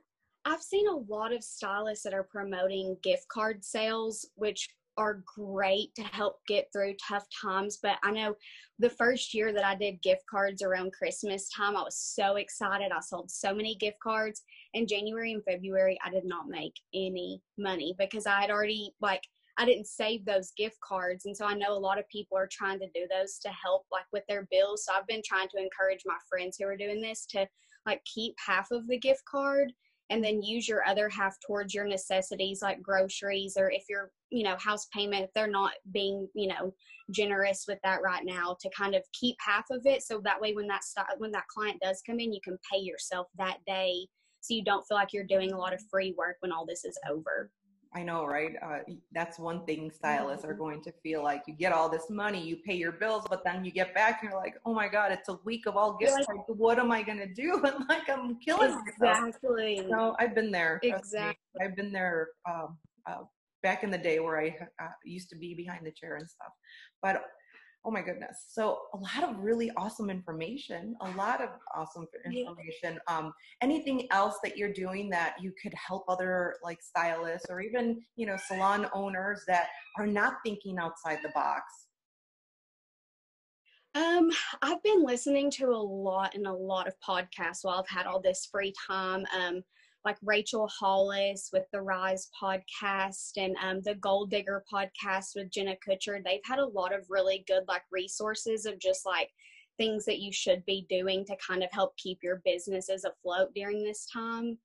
I've 0.44 0.62
seen 0.62 0.86
a 0.88 0.96
lot 1.12 1.34
of 1.34 1.44
stylists 1.44 2.04
that 2.04 2.14
are 2.14 2.22
promoting 2.22 2.96
gift 3.02 3.28
card 3.28 3.62
sales, 3.62 4.24
which 4.36 4.70
are 4.98 5.22
great 5.24 5.94
to 5.94 6.02
help 6.02 6.40
get 6.46 6.66
through 6.72 6.94
tough 6.96 7.24
times. 7.40 7.78
But 7.82 7.98
I 8.02 8.10
know 8.10 8.34
the 8.78 8.90
first 8.90 9.32
year 9.32 9.52
that 9.52 9.64
I 9.64 9.74
did 9.74 10.02
gift 10.02 10.24
cards 10.30 10.62
around 10.62 10.92
Christmas 10.92 11.48
time, 11.48 11.76
I 11.76 11.82
was 11.82 11.96
so 11.96 12.36
excited. 12.36 12.92
I 12.92 13.00
sold 13.00 13.30
so 13.30 13.54
many 13.54 13.76
gift 13.76 13.98
cards. 14.02 14.42
In 14.74 14.86
January 14.86 15.32
and 15.32 15.44
February, 15.44 15.98
I 16.04 16.10
did 16.10 16.24
not 16.26 16.48
make 16.48 16.74
any 16.92 17.40
money 17.56 17.94
because 17.98 18.26
I 18.26 18.40
had 18.40 18.50
already, 18.50 18.92
like, 19.00 19.22
I 19.56 19.64
didn't 19.64 19.86
save 19.86 20.24
those 20.24 20.52
gift 20.56 20.78
cards. 20.86 21.26
And 21.26 21.36
so 21.36 21.44
I 21.46 21.54
know 21.54 21.72
a 21.72 21.78
lot 21.78 21.98
of 21.98 22.08
people 22.08 22.36
are 22.36 22.48
trying 22.50 22.78
to 22.80 22.86
do 22.94 23.06
those 23.10 23.38
to 23.40 23.48
help 23.48 23.86
like 23.90 24.04
with 24.12 24.22
their 24.28 24.46
bills. 24.52 24.84
So 24.84 24.92
I've 24.94 25.06
been 25.06 25.22
trying 25.24 25.48
to 25.48 25.62
encourage 25.62 26.02
my 26.06 26.16
friends 26.28 26.56
who 26.56 26.66
are 26.66 26.76
doing 26.76 27.00
this 27.00 27.26
to 27.30 27.48
like 27.84 28.00
keep 28.04 28.34
half 28.44 28.70
of 28.70 28.86
the 28.86 28.98
gift 28.98 29.22
card 29.28 29.72
and 30.10 30.24
then 30.24 30.42
use 30.42 30.66
your 30.66 30.84
other 30.86 31.08
half 31.08 31.36
towards 31.46 31.74
your 31.74 31.86
necessities 31.86 32.62
like 32.62 32.82
groceries 32.82 33.56
or 33.58 33.70
if 33.70 33.84
you're 33.88 34.10
you 34.30 34.42
know 34.42 34.56
house 34.56 34.86
payment 34.92 35.24
if 35.24 35.30
they're 35.34 35.46
not 35.46 35.72
being 35.92 36.28
you 36.34 36.48
know 36.48 36.72
generous 37.10 37.64
with 37.66 37.78
that 37.84 38.02
right 38.02 38.24
now 38.24 38.56
to 38.60 38.68
kind 38.76 38.94
of 38.94 39.02
keep 39.12 39.36
half 39.40 39.64
of 39.70 39.86
it. 39.86 40.02
So 40.02 40.20
that 40.24 40.40
way 40.40 40.52
when 40.52 40.66
that 40.68 40.82
when 41.18 41.32
that 41.32 41.48
client 41.48 41.80
does 41.82 42.02
come 42.06 42.20
in 42.20 42.32
you 42.32 42.40
can 42.42 42.58
pay 42.70 42.78
yourself 42.78 43.28
that 43.38 43.58
day 43.66 44.06
so 44.40 44.54
you 44.54 44.64
don't 44.64 44.84
feel 44.86 44.96
like 44.96 45.12
you're 45.12 45.24
doing 45.24 45.52
a 45.52 45.58
lot 45.58 45.74
of 45.74 45.82
free 45.90 46.14
work 46.16 46.36
when 46.40 46.52
all 46.52 46.66
this 46.66 46.84
is 46.84 46.98
over 47.10 47.50
I 47.94 48.02
know, 48.02 48.26
right? 48.26 48.52
Uh, 48.62 48.78
that's 49.12 49.38
one 49.38 49.64
thing 49.64 49.90
stylists 49.90 50.44
are 50.44 50.52
going 50.52 50.82
to 50.82 50.92
feel 51.02 51.22
like 51.22 51.44
you 51.46 51.54
get 51.54 51.72
all 51.72 51.88
this 51.88 52.10
money, 52.10 52.40
you 52.40 52.56
pay 52.56 52.74
your 52.74 52.92
bills, 52.92 53.24
but 53.30 53.42
then 53.44 53.64
you 53.64 53.70
get 53.70 53.94
back 53.94 54.20
and 54.22 54.30
you're 54.30 54.38
like, 54.38 54.56
oh 54.66 54.74
my 54.74 54.88
God, 54.88 55.10
it's 55.10 55.28
a 55.30 55.38
week 55.44 55.66
of 55.66 55.76
all 55.76 55.96
gifts. 55.96 56.26
Like, 56.28 56.46
what 56.48 56.78
am 56.78 56.90
I 56.92 57.02
going 57.02 57.18
to 57.18 57.32
do? 57.32 57.62
And 57.68 57.88
like, 57.88 58.08
I'm 58.08 58.38
killing 58.40 58.78
exactly. 58.86 59.76
myself. 59.76 59.90
No, 59.90 60.16
I've 60.18 60.34
been 60.34 60.50
there. 60.50 60.80
Exactly. 60.82 61.36
I've 61.62 61.76
been 61.76 61.92
there 61.92 62.28
um, 62.48 62.76
uh, 63.06 63.22
back 63.62 63.84
in 63.84 63.90
the 63.90 63.98
day 63.98 64.20
where 64.20 64.38
I 64.38 64.56
uh, 64.82 64.88
used 65.04 65.30
to 65.30 65.36
be 65.36 65.54
behind 65.54 65.86
the 65.86 65.90
chair 65.90 66.16
and 66.16 66.28
stuff. 66.28 66.52
But 67.02 67.24
oh 67.84 67.90
my 67.90 68.02
goodness. 68.02 68.44
So 68.48 68.78
a 68.94 68.96
lot 68.96 69.28
of 69.28 69.38
really 69.38 69.70
awesome 69.76 70.10
information 70.10 70.96
a 71.00 71.10
lot 71.12 71.42
of 71.42 71.50
awesome 71.74 72.06
information 72.26 72.98
um, 73.06 73.32
anything 73.62 74.06
else 74.10 74.36
that 74.42 74.56
you're 74.56 74.72
doing 74.72 75.08
that 75.10 75.36
you 75.40 75.52
could 75.62 75.72
help 75.74 76.04
other 76.08 76.56
like 76.62 76.82
stylists 76.82 77.46
or 77.48 77.60
even 77.60 78.00
you 78.16 78.26
know 78.26 78.36
salon 78.48 78.86
owners 78.94 79.42
that 79.46 79.68
are 79.96 80.06
not 80.06 80.34
thinking 80.44 80.78
outside 80.78 81.18
the 81.22 81.30
box? 81.30 81.62
Um, 83.94 84.30
I've 84.62 84.82
been 84.82 85.04
listening 85.04 85.50
to 85.52 85.70
a 85.70 85.76
lot 85.76 86.34
and 86.34 86.46
a 86.46 86.52
lot 86.52 86.86
of 86.86 86.94
podcasts 87.00 87.64
while 87.64 87.78
I've 87.78 87.88
had 87.88 88.06
all 88.06 88.20
this 88.20 88.46
free 88.50 88.72
time. 88.86 89.24
Um, 89.36 89.62
like 90.08 90.16
Rachel 90.22 90.66
Hollis 90.68 91.50
with 91.52 91.64
the 91.70 91.82
Rise 91.82 92.30
podcast 92.42 93.32
and 93.36 93.54
um, 93.62 93.82
the 93.82 93.96
Goal 93.96 94.24
Digger 94.24 94.64
podcast 94.72 95.32
with 95.36 95.50
Jenna 95.50 95.76
Kutcher. 95.86 96.24
They've 96.24 96.40
had 96.46 96.60
a 96.60 96.66
lot 96.66 96.94
of 96.94 97.04
really 97.10 97.44
good 97.46 97.64
like 97.68 97.82
resources 97.92 98.64
of 98.64 98.78
just 98.78 99.04
like 99.04 99.28
things 99.76 100.06
that 100.06 100.20
you 100.20 100.32
should 100.32 100.64
be 100.64 100.86
doing 100.88 101.26
to 101.26 101.36
kind 101.46 101.62
of 101.62 101.68
help 101.72 101.94
keep 101.98 102.20
your 102.22 102.40
businesses 102.42 103.04
afloat 103.04 103.50
during 103.54 103.84
this 103.84 104.08
time. 104.10 104.56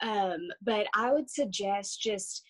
Um, 0.00 0.48
but 0.62 0.88
I 0.96 1.12
would 1.12 1.30
suggest 1.30 2.02
just 2.02 2.42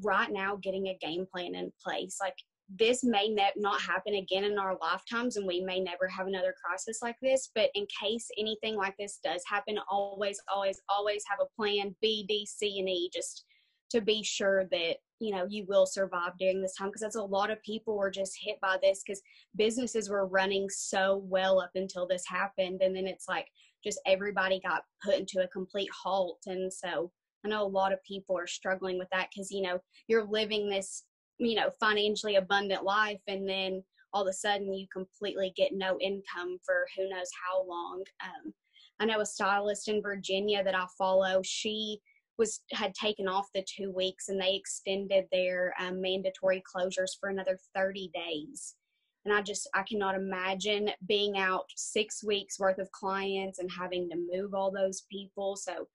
right 0.00 0.30
now 0.30 0.54
getting 0.62 0.86
a 0.86 0.98
game 1.00 1.26
plan 1.28 1.56
in 1.56 1.72
place. 1.84 2.18
Like 2.20 2.36
this 2.76 3.02
may 3.02 3.28
ne- 3.28 3.52
not 3.56 3.80
happen 3.80 4.14
again 4.14 4.44
in 4.44 4.58
our 4.58 4.76
lifetimes 4.80 5.36
and 5.36 5.46
we 5.46 5.60
may 5.60 5.80
never 5.80 6.06
have 6.06 6.26
another 6.26 6.54
crisis 6.62 6.98
like 7.02 7.16
this 7.22 7.50
but 7.54 7.70
in 7.74 7.86
case 8.00 8.28
anything 8.36 8.76
like 8.76 8.94
this 8.98 9.18
does 9.24 9.42
happen 9.48 9.78
always 9.90 10.40
always 10.52 10.80
always 10.88 11.24
have 11.28 11.38
a 11.40 11.56
plan 11.56 11.94
b 12.02 12.26
d 12.28 12.46
c 12.46 12.78
and 12.78 12.88
e 12.88 13.10
just 13.12 13.44
to 13.90 14.02
be 14.02 14.22
sure 14.22 14.64
that 14.70 14.96
you 15.18 15.34
know 15.34 15.46
you 15.48 15.64
will 15.66 15.86
survive 15.86 16.32
during 16.38 16.60
this 16.60 16.74
time 16.76 16.88
because 16.88 17.00
that's 17.00 17.16
a 17.16 17.22
lot 17.22 17.50
of 17.50 17.62
people 17.62 17.96
were 17.96 18.10
just 18.10 18.36
hit 18.40 18.60
by 18.60 18.76
this 18.82 19.02
because 19.04 19.22
businesses 19.56 20.10
were 20.10 20.26
running 20.26 20.68
so 20.68 21.22
well 21.24 21.60
up 21.60 21.70
until 21.74 22.06
this 22.06 22.24
happened 22.26 22.82
and 22.82 22.94
then 22.94 23.06
it's 23.06 23.28
like 23.28 23.46
just 23.82 24.00
everybody 24.06 24.60
got 24.60 24.82
put 25.02 25.14
into 25.14 25.42
a 25.42 25.48
complete 25.48 25.88
halt 25.90 26.40
and 26.46 26.70
so 26.70 27.10
i 27.44 27.48
know 27.48 27.64
a 27.64 27.66
lot 27.66 27.92
of 27.92 28.04
people 28.04 28.36
are 28.36 28.46
struggling 28.46 28.98
with 28.98 29.08
that 29.10 29.28
because 29.32 29.50
you 29.50 29.62
know 29.62 29.78
you're 30.06 30.26
living 30.26 30.68
this 30.68 31.04
you 31.38 31.54
know 31.54 31.70
financially 31.80 32.36
abundant 32.36 32.84
life 32.84 33.20
and 33.26 33.48
then 33.48 33.82
all 34.12 34.22
of 34.22 34.28
a 34.28 34.32
sudden 34.32 34.72
you 34.72 34.86
completely 34.92 35.52
get 35.56 35.72
no 35.72 35.98
income 36.00 36.58
for 36.64 36.86
who 36.96 37.08
knows 37.08 37.30
how 37.46 37.66
long. 37.66 38.02
Um, 38.22 38.52
i 39.00 39.04
know 39.04 39.20
a 39.20 39.26
stylist 39.26 39.88
in 39.88 40.02
virginia 40.02 40.64
that 40.64 40.74
i 40.74 40.84
follow 40.98 41.40
she 41.44 42.00
was 42.38 42.60
had 42.72 42.94
taken 42.94 43.28
off 43.28 43.48
the 43.52 43.66
two 43.68 43.90
weeks 43.90 44.28
and 44.28 44.40
they 44.40 44.54
extended 44.54 45.24
their 45.30 45.74
um, 45.80 46.00
mandatory 46.00 46.62
closures 46.62 47.18
for 47.18 47.28
another 47.28 47.58
30 47.74 48.10
days. 48.14 48.76
And 49.24 49.34
i 49.34 49.42
just 49.42 49.68
i 49.74 49.82
cannot 49.82 50.14
imagine 50.14 50.90
being 51.06 51.36
out 51.36 51.64
six 51.76 52.24
weeks 52.24 52.58
worth 52.58 52.78
of 52.78 52.90
clients 52.92 53.58
and 53.58 53.68
having 53.70 54.08
to 54.08 54.28
move 54.32 54.54
all 54.54 54.70
those 54.70 55.02
people. 55.10 55.56
So 55.56 55.88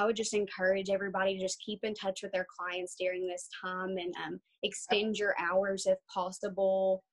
I 0.00 0.06
would 0.06 0.16
just 0.16 0.32
encourage 0.32 0.88
everybody 0.88 1.36
to 1.36 1.40
just 1.40 1.62
keep 1.64 1.80
in 1.82 1.92
touch 1.92 2.22
with 2.22 2.32
their 2.32 2.46
clients 2.58 2.96
during 2.98 3.26
this 3.26 3.48
time 3.62 3.98
and 3.98 4.14
um, 4.24 4.40
extend 4.62 5.18
your 5.18 5.34
hours 5.38 5.84
if 5.86 5.98
possible. 6.12 7.04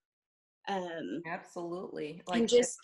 Um, 0.70 1.22
Absolutely. 1.27 2.22
Like 2.27 2.39
and 2.39 2.50
just 2.50 2.77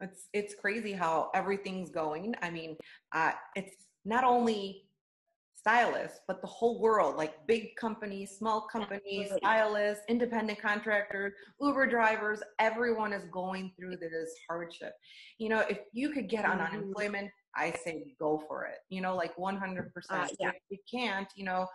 it's 0.00 0.28
it's 0.32 0.54
crazy 0.54 0.92
how 0.92 1.30
everything's 1.34 1.90
going. 1.90 2.34
I 2.42 2.50
mean, 2.50 2.76
uh, 3.12 3.32
it's 3.56 3.74
not 4.04 4.22
only 4.22 4.84
stylists, 5.56 6.20
but 6.28 6.40
the 6.40 6.46
whole 6.46 6.80
world, 6.80 7.16
like 7.16 7.44
big 7.48 7.74
companies, 7.74 8.36
small 8.38 8.68
companies, 8.72 9.32
stylists, 9.38 10.04
independent 10.08 10.62
contractors, 10.62 11.32
Uber 11.60 11.88
drivers, 11.88 12.40
everyone 12.60 13.12
is 13.12 13.24
going 13.32 13.72
through 13.76 13.96
this 13.96 14.30
hardship. 14.48 14.92
You 15.38 15.48
know, 15.48 15.64
if 15.68 15.78
you 15.92 16.10
could 16.10 16.28
get 16.28 16.44
on 16.44 16.58
mm-hmm. 16.58 16.76
unemployment, 16.76 17.30
I 17.56 17.74
say 17.84 18.14
go 18.18 18.42
for 18.46 18.66
it. 18.66 18.78
You 18.88 19.00
know, 19.00 19.16
like 19.16 19.36
100%. 19.36 19.86
Uh, 20.10 20.26
yeah. 20.38 20.50
If 20.50 20.54
you 20.70 20.78
can't, 20.90 21.28
you 21.34 21.44
know, 21.44 21.66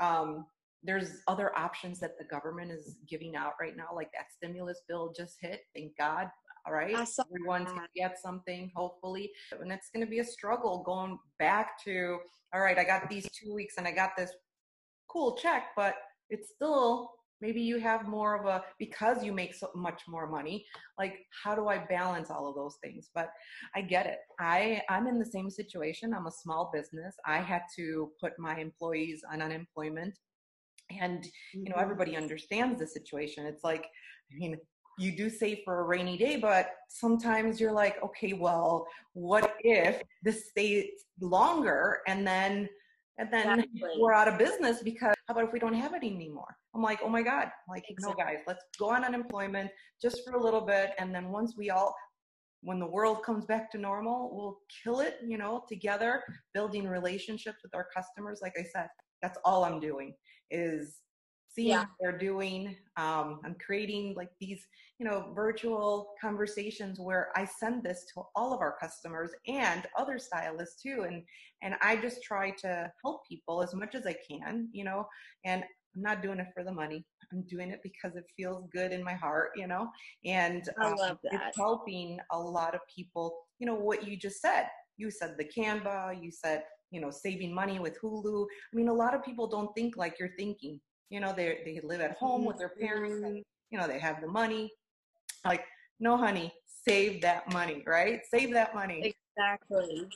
um, 0.00 0.46
there's 0.82 1.22
other 1.26 1.56
options 1.58 1.98
that 2.00 2.18
the 2.18 2.24
government 2.24 2.70
is 2.70 2.96
giving 3.08 3.36
out 3.36 3.52
right 3.60 3.76
now, 3.76 3.88
like 3.94 4.10
that 4.12 4.26
stimulus 4.36 4.82
bill 4.88 5.12
just 5.16 5.36
hit. 5.40 5.62
Thank 5.74 5.96
God. 5.96 6.28
All 6.66 6.72
right. 6.72 6.90
Everyone's 6.90 7.70
going 7.70 7.80
to 7.80 7.88
get 7.96 8.18
something, 8.20 8.70
hopefully. 8.74 9.30
And 9.58 9.72
it's 9.72 9.90
going 9.90 10.04
to 10.04 10.10
be 10.10 10.18
a 10.18 10.24
struggle 10.24 10.82
going 10.84 11.18
back 11.38 11.82
to, 11.84 12.18
all 12.52 12.60
right, 12.60 12.78
I 12.78 12.84
got 12.84 13.08
these 13.08 13.28
two 13.32 13.54
weeks 13.54 13.74
and 13.78 13.86
I 13.86 13.92
got 13.92 14.10
this 14.16 14.32
cool 15.08 15.36
check, 15.36 15.68
but 15.76 15.94
it's 16.30 16.50
still 16.54 17.10
maybe 17.40 17.60
you 17.60 17.78
have 17.78 18.08
more 18.08 18.38
of 18.38 18.46
a 18.46 18.64
because 18.78 19.22
you 19.24 19.32
make 19.32 19.54
so 19.54 19.68
much 19.74 20.02
more 20.08 20.26
money 20.26 20.64
like 20.98 21.14
how 21.42 21.54
do 21.54 21.68
i 21.68 21.78
balance 21.78 22.30
all 22.30 22.48
of 22.48 22.54
those 22.54 22.76
things? 22.82 23.10
But 23.14 23.30
i 23.74 23.80
get 23.80 24.06
it. 24.06 24.18
I 24.40 24.82
i'm 24.88 25.06
in 25.06 25.18
the 25.18 25.26
same 25.26 25.50
situation. 25.50 26.14
I'm 26.14 26.26
a 26.26 26.32
small 26.42 26.70
business. 26.72 27.14
I 27.26 27.38
had 27.38 27.62
to 27.76 28.10
put 28.20 28.32
my 28.38 28.56
employees 28.58 29.22
on 29.30 29.42
unemployment. 29.42 30.14
And 31.00 31.26
you 31.52 31.64
know 31.64 31.76
mm-hmm. 31.76 31.82
everybody 31.82 32.16
understands 32.16 32.80
the 32.80 32.86
situation. 32.86 33.46
It's 33.46 33.64
like 33.64 33.84
i 34.32 34.36
mean 34.36 34.56
you 34.98 35.16
do 35.16 35.30
save 35.30 35.58
for 35.64 35.80
a 35.80 35.84
rainy 35.84 36.18
day 36.18 36.36
but 36.36 36.70
sometimes 36.88 37.60
you're 37.60 37.72
like 37.72 38.02
okay 38.02 38.32
well 38.32 38.84
what 39.12 39.54
if 39.60 40.02
this 40.24 40.48
stays 40.50 40.86
longer 41.20 42.00
and 42.08 42.26
then 42.26 42.68
and 43.18 43.32
then 43.32 43.60
exactly. 43.60 43.90
we're 43.98 44.12
out 44.12 44.28
of 44.28 44.38
business 44.38 44.82
because 44.82 45.14
how 45.26 45.32
about 45.32 45.44
if 45.44 45.52
we 45.52 45.58
don't 45.58 45.74
have 45.74 45.92
it 45.92 46.04
anymore 46.04 46.56
i'm 46.74 46.82
like 46.82 47.00
oh 47.02 47.08
my 47.08 47.22
god 47.22 47.50
like 47.68 47.84
exactly. 47.88 48.14
no 48.18 48.24
guys 48.24 48.38
let's 48.46 48.64
go 48.78 48.90
on 48.90 49.04
unemployment 49.04 49.70
just 50.00 50.24
for 50.24 50.34
a 50.34 50.42
little 50.42 50.60
bit 50.60 50.90
and 50.98 51.14
then 51.14 51.30
once 51.30 51.54
we 51.56 51.70
all 51.70 51.94
when 52.62 52.78
the 52.78 52.86
world 52.86 53.22
comes 53.22 53.44
back 53.44 53.70
to 53.70 53.78
normal 53.78 54.30
we'll 54.32 54.58
kill 54.82 55.00
it 55.00 55.18
you 55.26 55.38
know 55.38 55.64
together 55.68 56.22
building 56.54 56.86
relationships 56.86 57.58
with 57.62 57.74
our 57.74 57.86
customers 57.94 58.40
like 58.42 58.54
i 58.58 58.64
said 58.72 58.86
that's 59.22 59.38
all 59.44 59.64
i'm 59.64 59.80
doing 59.80 60.14
is 60.50 61.00
seeing 61.48 61.68
yeah. 61.68 61.80
what 61.80 61.88
they're 62.00 62.18
doing. 62.18 62.76
Um, 62.96 63.40
I'm 63.44 63.56
creating 63.64 64.14
like 64.16 64.30
these, 64.40 64.66
you 64.98 65.06
know, 65.06 65.32
virtual 65.34 66.14
conversations 66.20 67.00
where 67.00 67.30
I 67.36 67.44
send 67.44 67.82
this 67.82 68.06
to 68.14 68.22
all 68.34 68.52
of 68.52 68.60
our 68.60 68.76
customers 68.80 69.30
and 69.46 69.86
other 69.96 70.18
stylists 70.18 70.82
too. 70.82 71.06
And 71.08 71.22
and 71.62 71.74
I 71.82 71.96
just 71.96 72.22
try 72.22 72.50
to 72.62 72.90
help 73.04 73.26
people 73.28 73.62
as 73.62 73.74
much 73.74 73.94
as 73.94 74.06
I 74.06 74.14
can, 74.28 74.68
you 74.72 74.84
know, 74.84 75.06
and 75.44 75.64
I'm 75.96 76.02
not 76.02 76.22
doing 76.22 76.38
it 76.38 76.48
for 76.54 76.62
the 76.62 76.72
money. 76.72 77.04
I'm 77.32 77.42
doing 77.42 77.70
it 77.70 77.80
because 77.82 78.16
it 78.16 78.24
feels 78.36 78.64
good 78.72 78.92
in 78.92 79.02
my 79.02 79.14
heart, 79.14 79.50
you 79.56 79.66
know, 79.66 79.90
and 80.24 80.68
I 80.80 80.90
love 80.90 81.10
um, 81.10 81.18
that. 81.24 81.48
it's 81.48 81.56
helping 81.56 82.18
a 82.30 82.38
lot 82.38 82.74
of 82.74 82.80
people, 82.94 83.34
you 83.58 83.66
know, 83.66 83.74
what 83.74 84.06
you 84.06 84.16
just 84.16 84.40
said. 84.40 84.66
You 84.96 85.10
said 85.10 85.34
the 85.36 85.44
Canva, 85.44 86.22
you 86.22 86.30
said, 86.30 86.62
you 86.90 87.00
know, 87.00 87.10
saving 87.10 87.54
money 87.54 87.78
with 87.78 88.00
Hulu. 88.00 88.44
I 88.44 88.76
mean, 88.76 88.88
a 88.88 88.94
lot 88.94 89.14
of 89.14 89.22
people 89.22 89.46
don't 89.46 89.74
think 89.74 89.96
like 89.96 90.18
you're 90.18 90.34
thinking 90.38 90.80
you 91.10 91.20
know 91.20 91.32
they 91.36 91.60
they 91.64 91.80
live 91.82 92.00
at 92.00 92.16
home 92.16 92.44
with 92.44 92.58
their 92.58 92.70
parents 92.80 93.16
and 93.16 93.36
mm-hmm. 93.36 93.70
you 93.70 93.78
know 93.78 93.86
they 93.86 93.98
have 93.98 94.20
the 94.20 94.28
money. 94.28 94.70
Like 95.44 95.64
no 96.00 96.16
honey 96.16 96.52
save 96.86 97.20
that 97.22 97.52
money 97.52 97.82
right? 97.86 98.20
Save 98.30 98.52
that 98.52 98.74
money. 98.74 99.14
Exactly. 99.36 100.08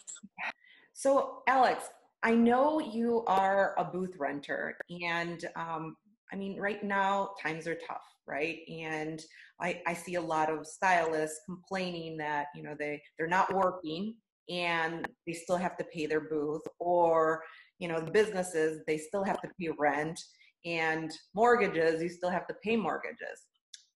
So 0.93 1.43
alex 1.49 1.85
i 2.23 2.33
know 2.33 2.79
you 2.79 3.25
are 3.27 3.75
a 3.79 3.85
booth 3.85 4.15
renter 4.19 4.77
and 5.03 5.47
um, 5.57 5.97
i 6.33 6.37
mean 6.37 6.61
right 6.61 6.85
now 6.85 7.31
times 7.43 7.67
are 7.67 7.79
tough 7.89 8.03
right? 8.27 8.61
And 8.69 9.21
I, 9.61 9.83
I 9.87 9.95
see 9.95 10.15
a 10.15 10.21
lot 10.21 10.51
of 10.51 10.67
stylists 10.67 11.41
complaining 11.47 12.17
that 12.19 12.47
you 12.55 12.63
know 12.63 12.75
they 12.79 13.03
they're 13.19 13.29
not 13.29 13.55
working 13.55 14.15
and 14.49 15.07
they 15.27 15.33
still 15.33 15.57
have 15.57 15.77
to 15.79 15.85
pay 15.85 16.07
their 16.07 16.29
booth 16.29 16.63
or 16.79 17.43
you 17.79 17.89
know 17.89 18.01
the 18.01 18.11
businesses 18.11 18.83
they 18.87 18.99
still 18.99 19.25
have 19.25 19.41
to 19.43 19.49
pay 19.61 19.71
rent 19.79 20.21
and 20.65 21.13
mortgages, 21.35 22.03
you 22.03 22.09
still 22.09 22.31
have 22.31 22.47
to 22.47 22.55
pay 22.63 22.77
mortgages. 22.77 23.47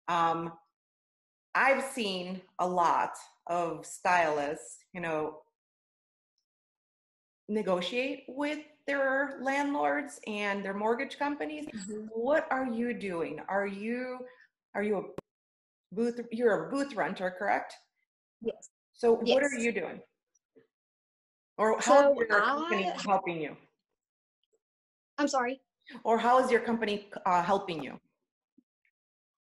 Um, 0.08 0.52
I've 1.54 1.84
seen 1.84 2.42
a 2.58 2.68
lot 2.68 3.12
of 3.46 3.86
stylists, 3.86 4.78
you 4.92 5.00
know, 5.00 5.38
negotiate 7.48 8.24
with 8.28 8.58
their 8.86 9.38
landlords 9.40 10.20
and 10.26 10.64
their 10.64 10.74
mortgage 10.74 11.18
companies. 11.18 11.66
Mm-hmm. 11.66 12.06
What 12.12 12.46
are 12.50 12.66
you 12.66 12.94
doing? 12.94 13.40
Are 13.48 13.66
you 13.66 14.18
are 14.74 14.82
you 14.82 14.98
a 14.98 15.94
booth 15.94 16.20
you're 16.30 16.66
a 16.66 16.70
booth 16.70 16.94
renter, 16.94 17.34
correct? 17.36 17.74
Yes. 18.42 18.68
So 18.94 19.20
yes. 19.24 19.34
what 19.34 19.42
are 19.44 19.58
you 19.58 19.72
doing? 19.72 20.00
Or 21.58 21.78
how 21.80 21.80
so 21.80 22.12
is 22.12 22.28
your 22.28 22.40
company 22.40 22.92
I, 22.94 23.02
helping 23.02 23.40
you? 23.40 23.56
I'm 25.18 25.28
sorry. 25.28 25.60
Or 26.04 26.18
how 26.18 26.42
is 26.42 26.50
your 26.50 26.60
company 26.60 27.08
uh, 27.24 27.42
helping 27.42 27.82
you? 27.82 27.98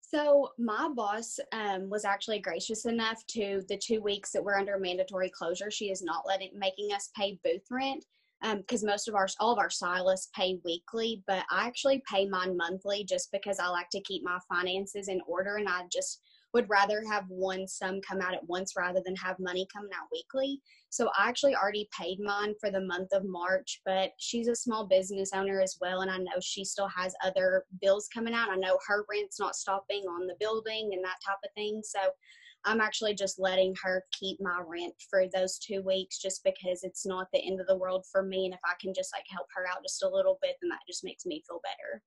So 0.01 0.49
my 0.57 0.89
boss 0.95 1.37
um, 1.51 1.89
was 1.89 2.05
actually 2.05 2.39
gracious 2.39 2.85
enough 2.85 3.21
to 3.27 3.61
the 3.67 3.77
two 3.77 4.01
weeks 4.01 4.31
that 4.31 4.43
we're 4.43 4.57
under 4.57 4.79
mandatory 4.79 5.29
closure. 5.29 5.69
She 5.69 5.89
is 5.89 6.01
not 6.01 6.25
letting 6.25 6.51
making 6.57 6.93
us 6.93 7.09
pay 7.15 7.37
booth 7.43 7.65
rent 7.69 8.05
because 8.41 8.83
um, 8.83 8.89
most 8.89 9.07
of 9.07 9.15
our 9.15 9.27
all 9.39 9.51
of 9.51 9.59
our 9.59 9.69
stylists 9.69 10.29
pay 10.33 10.59
weekly, 10.63 11.23
but 11.27 11.43
I 11.51 11.65
actually 11.67 12.01
pay 12.09 12.25
mine 12.25 12.55
monthly 12.55 13.03
just 13.03 13.31
because 13.31 13.59
I 13.59 13.67
like 13.67 13.89
to 13.91 14.01
keep 14.01 14.23
my 14.23 14.37
finances 14.47 15.07
in 15.07 15.19
order, 15.27 15.55
and 15.55 15.67
I 15.67 15.81
just 15.91 16.21
would 16.53 16.69
rather 16.69 17.03
have 17.09 17.25
one 17.27 17.67
sum 17.67 17.99
come 18.01 18.21
out 18.21 18.33
at 18.33 18.47
once 18.47 18.73
rather 18.77 19.01
than 19.05 19.15
have 19.15 19.37
money 19.39 19.67
coming 19.73 19.91
out 19.93 20.07
weekly. 20.11 20.61
So 20.89 21.09
I 21.17 21.27
actually 21.27 21.55
already 21.55 21.89
paid 21.97 22.19
mine 22.19 22.53
for 22.59 22.71
the 22.71 22.81
month 22.81 23.09
of 23.11 23.25
March, 23.25 23.81
but 23.85 24.11
she's 24.17 24.47
a 24.47 24.55
small 24.55 24.87
business 24.87 25.31
owner 25.33 25.61
as 25.61 25.77
well. 25.81 26.01
And 26.01 26.11
I 26.11 26.17
know 26.17 26.39
she 26.41 26.63
still 26.63 26.87
has 26.87 27.13
other 27.23 27.65
bills 27.81 28.07
coming 28.13 28.33
out. 28.33 28.49
I 28.49 28.55
know 28.55 28.79
her 28.87 29.05
rent's 29.11 29.39
not 29.39 29.55
stopping 29.55 30.03
on 30.03 30.27
the 30.27 30.35
building 30.39 30.91
and 30.93 31.03
that 31.03 31.19
type 31.25 31.37
of 31.43 31.51
thing. 31.53 31.81
So 31.83 31.99
I'm 32.65 32.81
actually 32.81 33.13
just 33.13 33.39
letting 33.39 33.75
her 33.83 34.03
keep 34.11 34.39
my 34.41 34.61
rent 34.65 34.93
for 35.09 35.25
those 35.33 35.59
two 35.59 35.81
weeks 35.83 36.17
just 36.19 36.43
because 36.43 36.83
it's 36.83 37.05
not 37.05 37.27
the 37.31 37.45
end 37.45 37.61
of 37.61 37.67
the 37.67 37.77
world 37.77 38.05
for 38.11 38.23
me. 38.23 38.45
And 38.45 38.53
if 38.53 38.59
I 38.65 38.73
can 38.81 38.93
just 38.93 39.13
like 39.13 39.25
help 39.29 39.47
her 39.55 39.67
out 39.67 39.83
just 39.83 40.03
a 40.03 40.09
little 40.09 40.39
bit, 40.41 40.55
then 40.61 40.69
that 40.69 40.79
just 40.87 41.03
makes 41.03 41.25
me 41.25 41.43
feel 41.47 41.61
better 41.63 42.01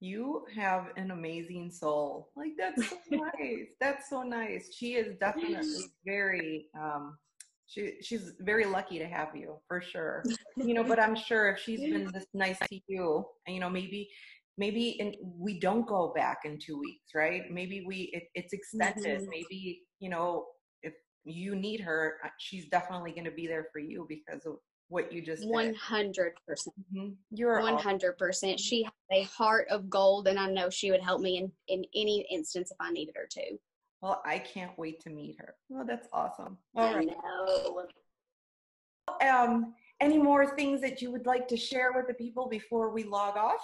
you 0.00 0.44
have 0.56 0.86
an 0.96 1.10
amazing 1.10 1.70
soul. 1.70 2.30
Like 2.34 2.52
that's 2.58 2.88
so 2.88 2.96
nice. 3.10 3.74
That's 3.80 4.08
so 4.08 4.22
nice. 4.22 4.70
She 4.74 4.94
is 4.94 5.16
definitely 5.18 5.84
very 6.06 6.66
um 6.78 7.18
she 7.66 7.94
she's 8.00 8.32
very 8.40 8.64
lucky 8.64 8.98
to 8.98 9.06
have 9.06 9.28
you 9.34 9.56
for 9.68 9.80
sure. 9.80 10.24
You 10.56 10.74
know, 10.74 10.82
but 10.88 10.98
I'm 10.98 11.14
sure 11.14 11.50
if 11.50 11.60
she's 11.60 11.80
been 11.80 12.10
this 12.12 12.26
nice 12.34 12.58
to 12.58 12.80
you, 12.88 13.24
and 13.46 13.54
you 13.54 13.60
know, 13.60 13.70
maybe 13.70 14.08
maybe 14.58 14.90
in, 15.00 15.14
we 15.22 15.60
don't 15.60 15.86
go 15.86 16.12
back 16.14 16.38
in 16.44 16.58
two 16.58 16.78
weeks, 16.78 17.14
right? 17.14 17.42
Maybe 17.50 17.84
we 17.86 18.10
it, 18.12 18.24
it's 18.34 18.52
extended. 18.52 19.20
Mm-hmm. 19.20 19.30
Maybe 19.30 19.82
you 20.00 20.10
know 20.10 20.46
if 20.82 20.94
you 21.24 21.54
need 21.54 21.80
her, 21.80 22.16
uh, 22.24 22.28
she's 22.38 22.68
definitely 22.70 23.12
going 23.12 23.26
to 23.26 23.30
be 23.30 23.46
there 23.46 23.66
for 23.72 23.78
you 23.78 24.06
because 24.08 24.46
of 24.46 24.56
what 24.90 25.12
you 25.12 25.22
just 25.22 25.44
100%. 25.44 25.74
Mm-hmm. 25.88 27.08
you're 27.30 27.62
100%. 27.62 28.58
She 28.58 28.82
has 28.82 28.92
a 29.12 29.22
heart 29.22 29.68
of 29.70 29.88
gold 29.88 30.28
and 30.28 30.38
i 30.38 30.50
know 30.50 30.68
she 30.68 30.90
would 30.90 31.00
help 31.00 31.20
me 31.20 31.38
in 31.38 31.50
in 31.68 31.84
any 31.94 32.26
instance 32.30 32.70
if 32.70 32.76
i 32.80 32.90
needed 32.90 33.14
her 33.16 33.26
to. 33.30 33.58
Well 34.02 34.20
i 34.24 34.38
can't 34.38 34.76
wait 34.76 35.00
to 35.00 35.10
meet 35.10 35.36
her. 35.38 35.54
Well 35.68 35.86
that's 35.86 36.08
awesome. 36.12 36.58
All 36.76 36.94
right. 36.94 37.08
um 39.26 39.74
any 40.00 40.18
more 40.18 40.56
things 40.56 40.80
that 40.80 41.02
you 41.02 41.10
would 41.10 41.26
like 41.26 41.46
to 41.48 41.56
share 41.56 41.92
with 41.94 42.06
the 42.06 42.14
people 42.14 42.48
before 42.48 42.90
we 42.90 43.04
log 43.04 43.36
off? 43.36 43.60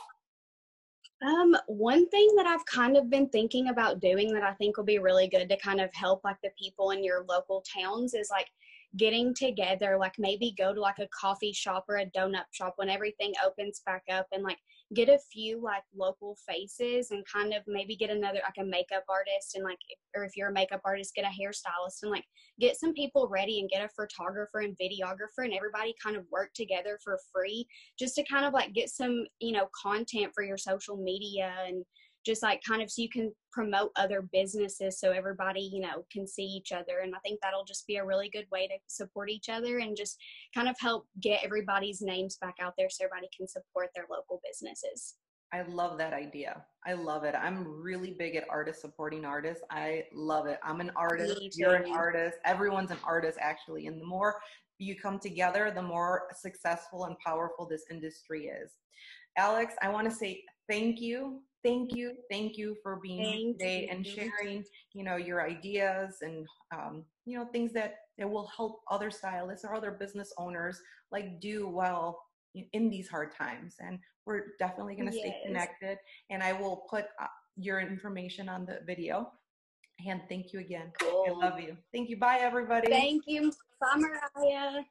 Um, 1.26 1.56
one 1.66 2.06
thing 2.11 2.28
that 2.37 2.47
I've 2.47 2.64
kind 2.66 2.95
of 2.95 3.09
been 3.09 3.30
thinking 3.30 3.68
about 3.68 4.00
doing 4.00 4.35
that 4.35 4.42
I 4.42 4.52
think 4.52 4.76
will 4.76 4.85
be 4.85 4.99
really 4.99 5.28
good 5.28 5.49
to 5.49 5.56
kind 5.56 5.80
of 5.80 5.88
help 5.95 6.23
like 6.25 6.37
the 6.42 6.50
people 6.59 6.90
in 6.90 7.02
your 7.02 7.25
local 7.26 7.62
towns 7.62 8.12
is 8.12 8.29
like 8.31 8.48
getting 8.96 9.35
together, 9.35 9.96
like 9.98 10.14
maybe 10.18 10.54
go 10.56 10.72
to 10.72 10.80
like 10.80 10.98
a 10.98 11.09
coffee 11.09 11.52
shop 11.52 11.85
or 11.88 11.98
a 11.98 12.06
donut 12.06 12.44
shop 12.52 12.74
when 12.76 12.88
everything 12.88 13.32
opens 13.44 13.82
back 13.85 14.02
up 14.11 14.26
and 14.32 14.42
like 14.42 14.59
get 14.94 15.09
a 15.09 15.18
few 15.32 15.61
like 15.61 15.82
local 15.96 16.37
faces 16.48 17.11
and 17.11 17.24
kind 17.26 17.52
of 17.52 17.62
maybe 17.66 17.96
get 17.96 18.11
another 18.11 18.38
like 18.44 18.64
a 18.64 18.68
makeup 18.68 19.02
artist 19.09 19.56
and 19.56 19.64
like 19.64 19.78
or 20.14 20.22
if 20.22 20.37
you're 20.37 20.50
a 20.50 20.52
makeup 20.52 20.80
artist 20.85 21.14
get 21.14 21.24
a 21.24 21.28
hairstylist 21.28 22.02
and 22.02 22.12
like 22.12 22.24
get 22.61 22.76
some 22.78 22.92
people 22.94 23.28
ready 23.28 23.59
and 23.59 23.68
get 23.68 23.85
a 23.85 23.88
photographer 23.88 24.61
and 24.61 24.76
videographer 24.80 25.44
and 25.44 25.52
everybody 25.52 25.92
kind 26.00 26.16
of 26.16 26.24
work 26.30 26.50
together 26.54 26.98
for 27.02 27.18
free 27.35 27.66
just 27.98 28.14
to 28.14 28.24
kind 28.24 28.46
of 28.46 28.52
like 28.52 28.72
get 28.74 28.88
some 28.88 29.24
you 29.40 29.50
know 29.50 29.66
content 29.82 30.30
for 30.32 30.44
your 30.44 30.59
social 30.59 30.96
media 30.96 31.52
and 31.66 31.85
just 32.27 32.43
like 32.43 32.61
kind 32.69 32.83
of 32.83 32.91
so 32.91 33.01
you 33.01 33.09
can 33.09 33.33
promote 33.53 33.91
other 33.97 34.29
businesses 34.33 34.99
so 34.99 35.12
everybody 35.12 35.61
you 35.61 35.81
know 35.81 36.05
can 36.12 36.27
see 36.27 36.43
each 36.43 36.73
other 36.73 36.99
and 37.03 37.15
i 37.15 37.19
think 37.21 37.39
that'll 37.41 37.65
just 37.65 37.87
be 37.87 37.97
a 37.97 38.05
really 38.05 38.29
good 38.29 38.47
way 38.51 38.67
to 38.67 38.75
support 38.89 39.31
each 39.31 39.49
other 39.49 39.79
and 39.79 39.97
just 39.97 40.19
kind 40.55 40.69
of 40.69 40.77
help 40.81 41.07
get 41.23 41.43
everybody's 41.45 42.03
names 42.03 42.37
back 42.41 42.57
out 42.61 42.75
there 42.77 42.91
so 42.91 43.05
everybody 43.05 43.29
can 43.35 43.47
support 43.47 43.89
their 43.95 44.07
local 44.11 44.41
businesses 44.47 45.15
I 45.53 45.62
love 45.62 45.97
that 45.99 46.12
idea. 46.12 46.65
I 46.85 46.95
love 46.95 47.23
it. 47.23 47.37
I'm 47.41 47.81
really 47.81 48.17
big 48.19 48.35
at 48.35 48.45
artists 48.51 48.83
supporting 48.83 49.25
artists. 49.25 49.62
I 49.71 50.03
love 50.12 50.47
it. 50.47 50.59
I'm 50.65 50.81
an 50.81 50.91
artist. 50.97 51.57
You're 51.57 51.77
an 51.77 51.93
artist. 51.93 52.39
Everyone's 52.45 52.91
an 52.91 52.99
artist, 53.07 53.39
actually. 53.41 53.87
And 53.87 54.01
the 54.01 54.05
more 54.05 54.41
you 54.79 54.97
come 54.97 55.21
together, 55.21 55.73
the 55.73 55.81
more 55.81 56.25
successful 56.37 57.05
and 57.05 57.17
powerful 57.25 57.65
this 57.65 57.85
industry 57.93 58.47
is. 58.47 58.73
Alex, 59.39 59.75
I 59.83 59.89
want 59.89 60.11
to 60.11 60.15
say 60.15 60.43
thank 60.69 61.01
you 61.01 61.43
thank 61.66 61.94
you 61.94 62.14
thank 62.31 62.57
you 62.57 62.76
for 62.83 63.00
being 63.02 63.22
thank 63.22 63.38
here 63.38 63.52
today 63.52 63.83
you. 63.83 63.88
and 63.90 64.07
sharing 64.07 64.64
you 64.92 65.02
know 65.02 65.16
your 65.16 65.46
ideas 65.46 66.16
and 66.22 66.46
um, 66.74 67.05
you 67.24 67.37
know 67.37 67.44
things 67.46 67.72
that 67.72 67.96
that 68.18 68.29
will 68.29 68.50
help 68.57 68.81
other 68.90 69.11
stylists 69.11 69.64
or 69.64 69.74
other 69.74 69.90
business 69.90 70.33
owners 70.38 70.81
like 71.11 71.40
do 71.40 71.68
well 71.68 72.18
in 72.72 72.90
these 72.90 73.09
hard 73.09 73.35
times. 73.35 73.76
And 73.81 73.98
we're 74.24 74.57
definitely 74.59 74.96
going 74.96 75.11
to 75.11 75.16
yes. 75.16 75.26
stay 75.26 75.37
connected 75.44 75.98
and 76.31 76.42
i 76.42 76.52
will 76.52 76.85
put 76.90 77.07
uh, 77.20 77.26
your 77.57 77.81
information 77.81 78.48
on 78.48 78.66
the 78.66 78.81
video. 78.87 79.31
And 80.07 80.20
thank 80.29 80.52
you 80.52 80.61
again. 80.61 80.92
Cool. 81.00 81.24
i 81.42 81.46
love 81.48 81.59
you. 81.59 81.76
Thank 81.92 82.11
you. 82.11 82.18
Bye 82.18 82.38
everybody. 82.40 82.88
Thank 82.88 83.22
you. 83.26 83.50
Bye 83.81 83.96
mariah 83.96 84.83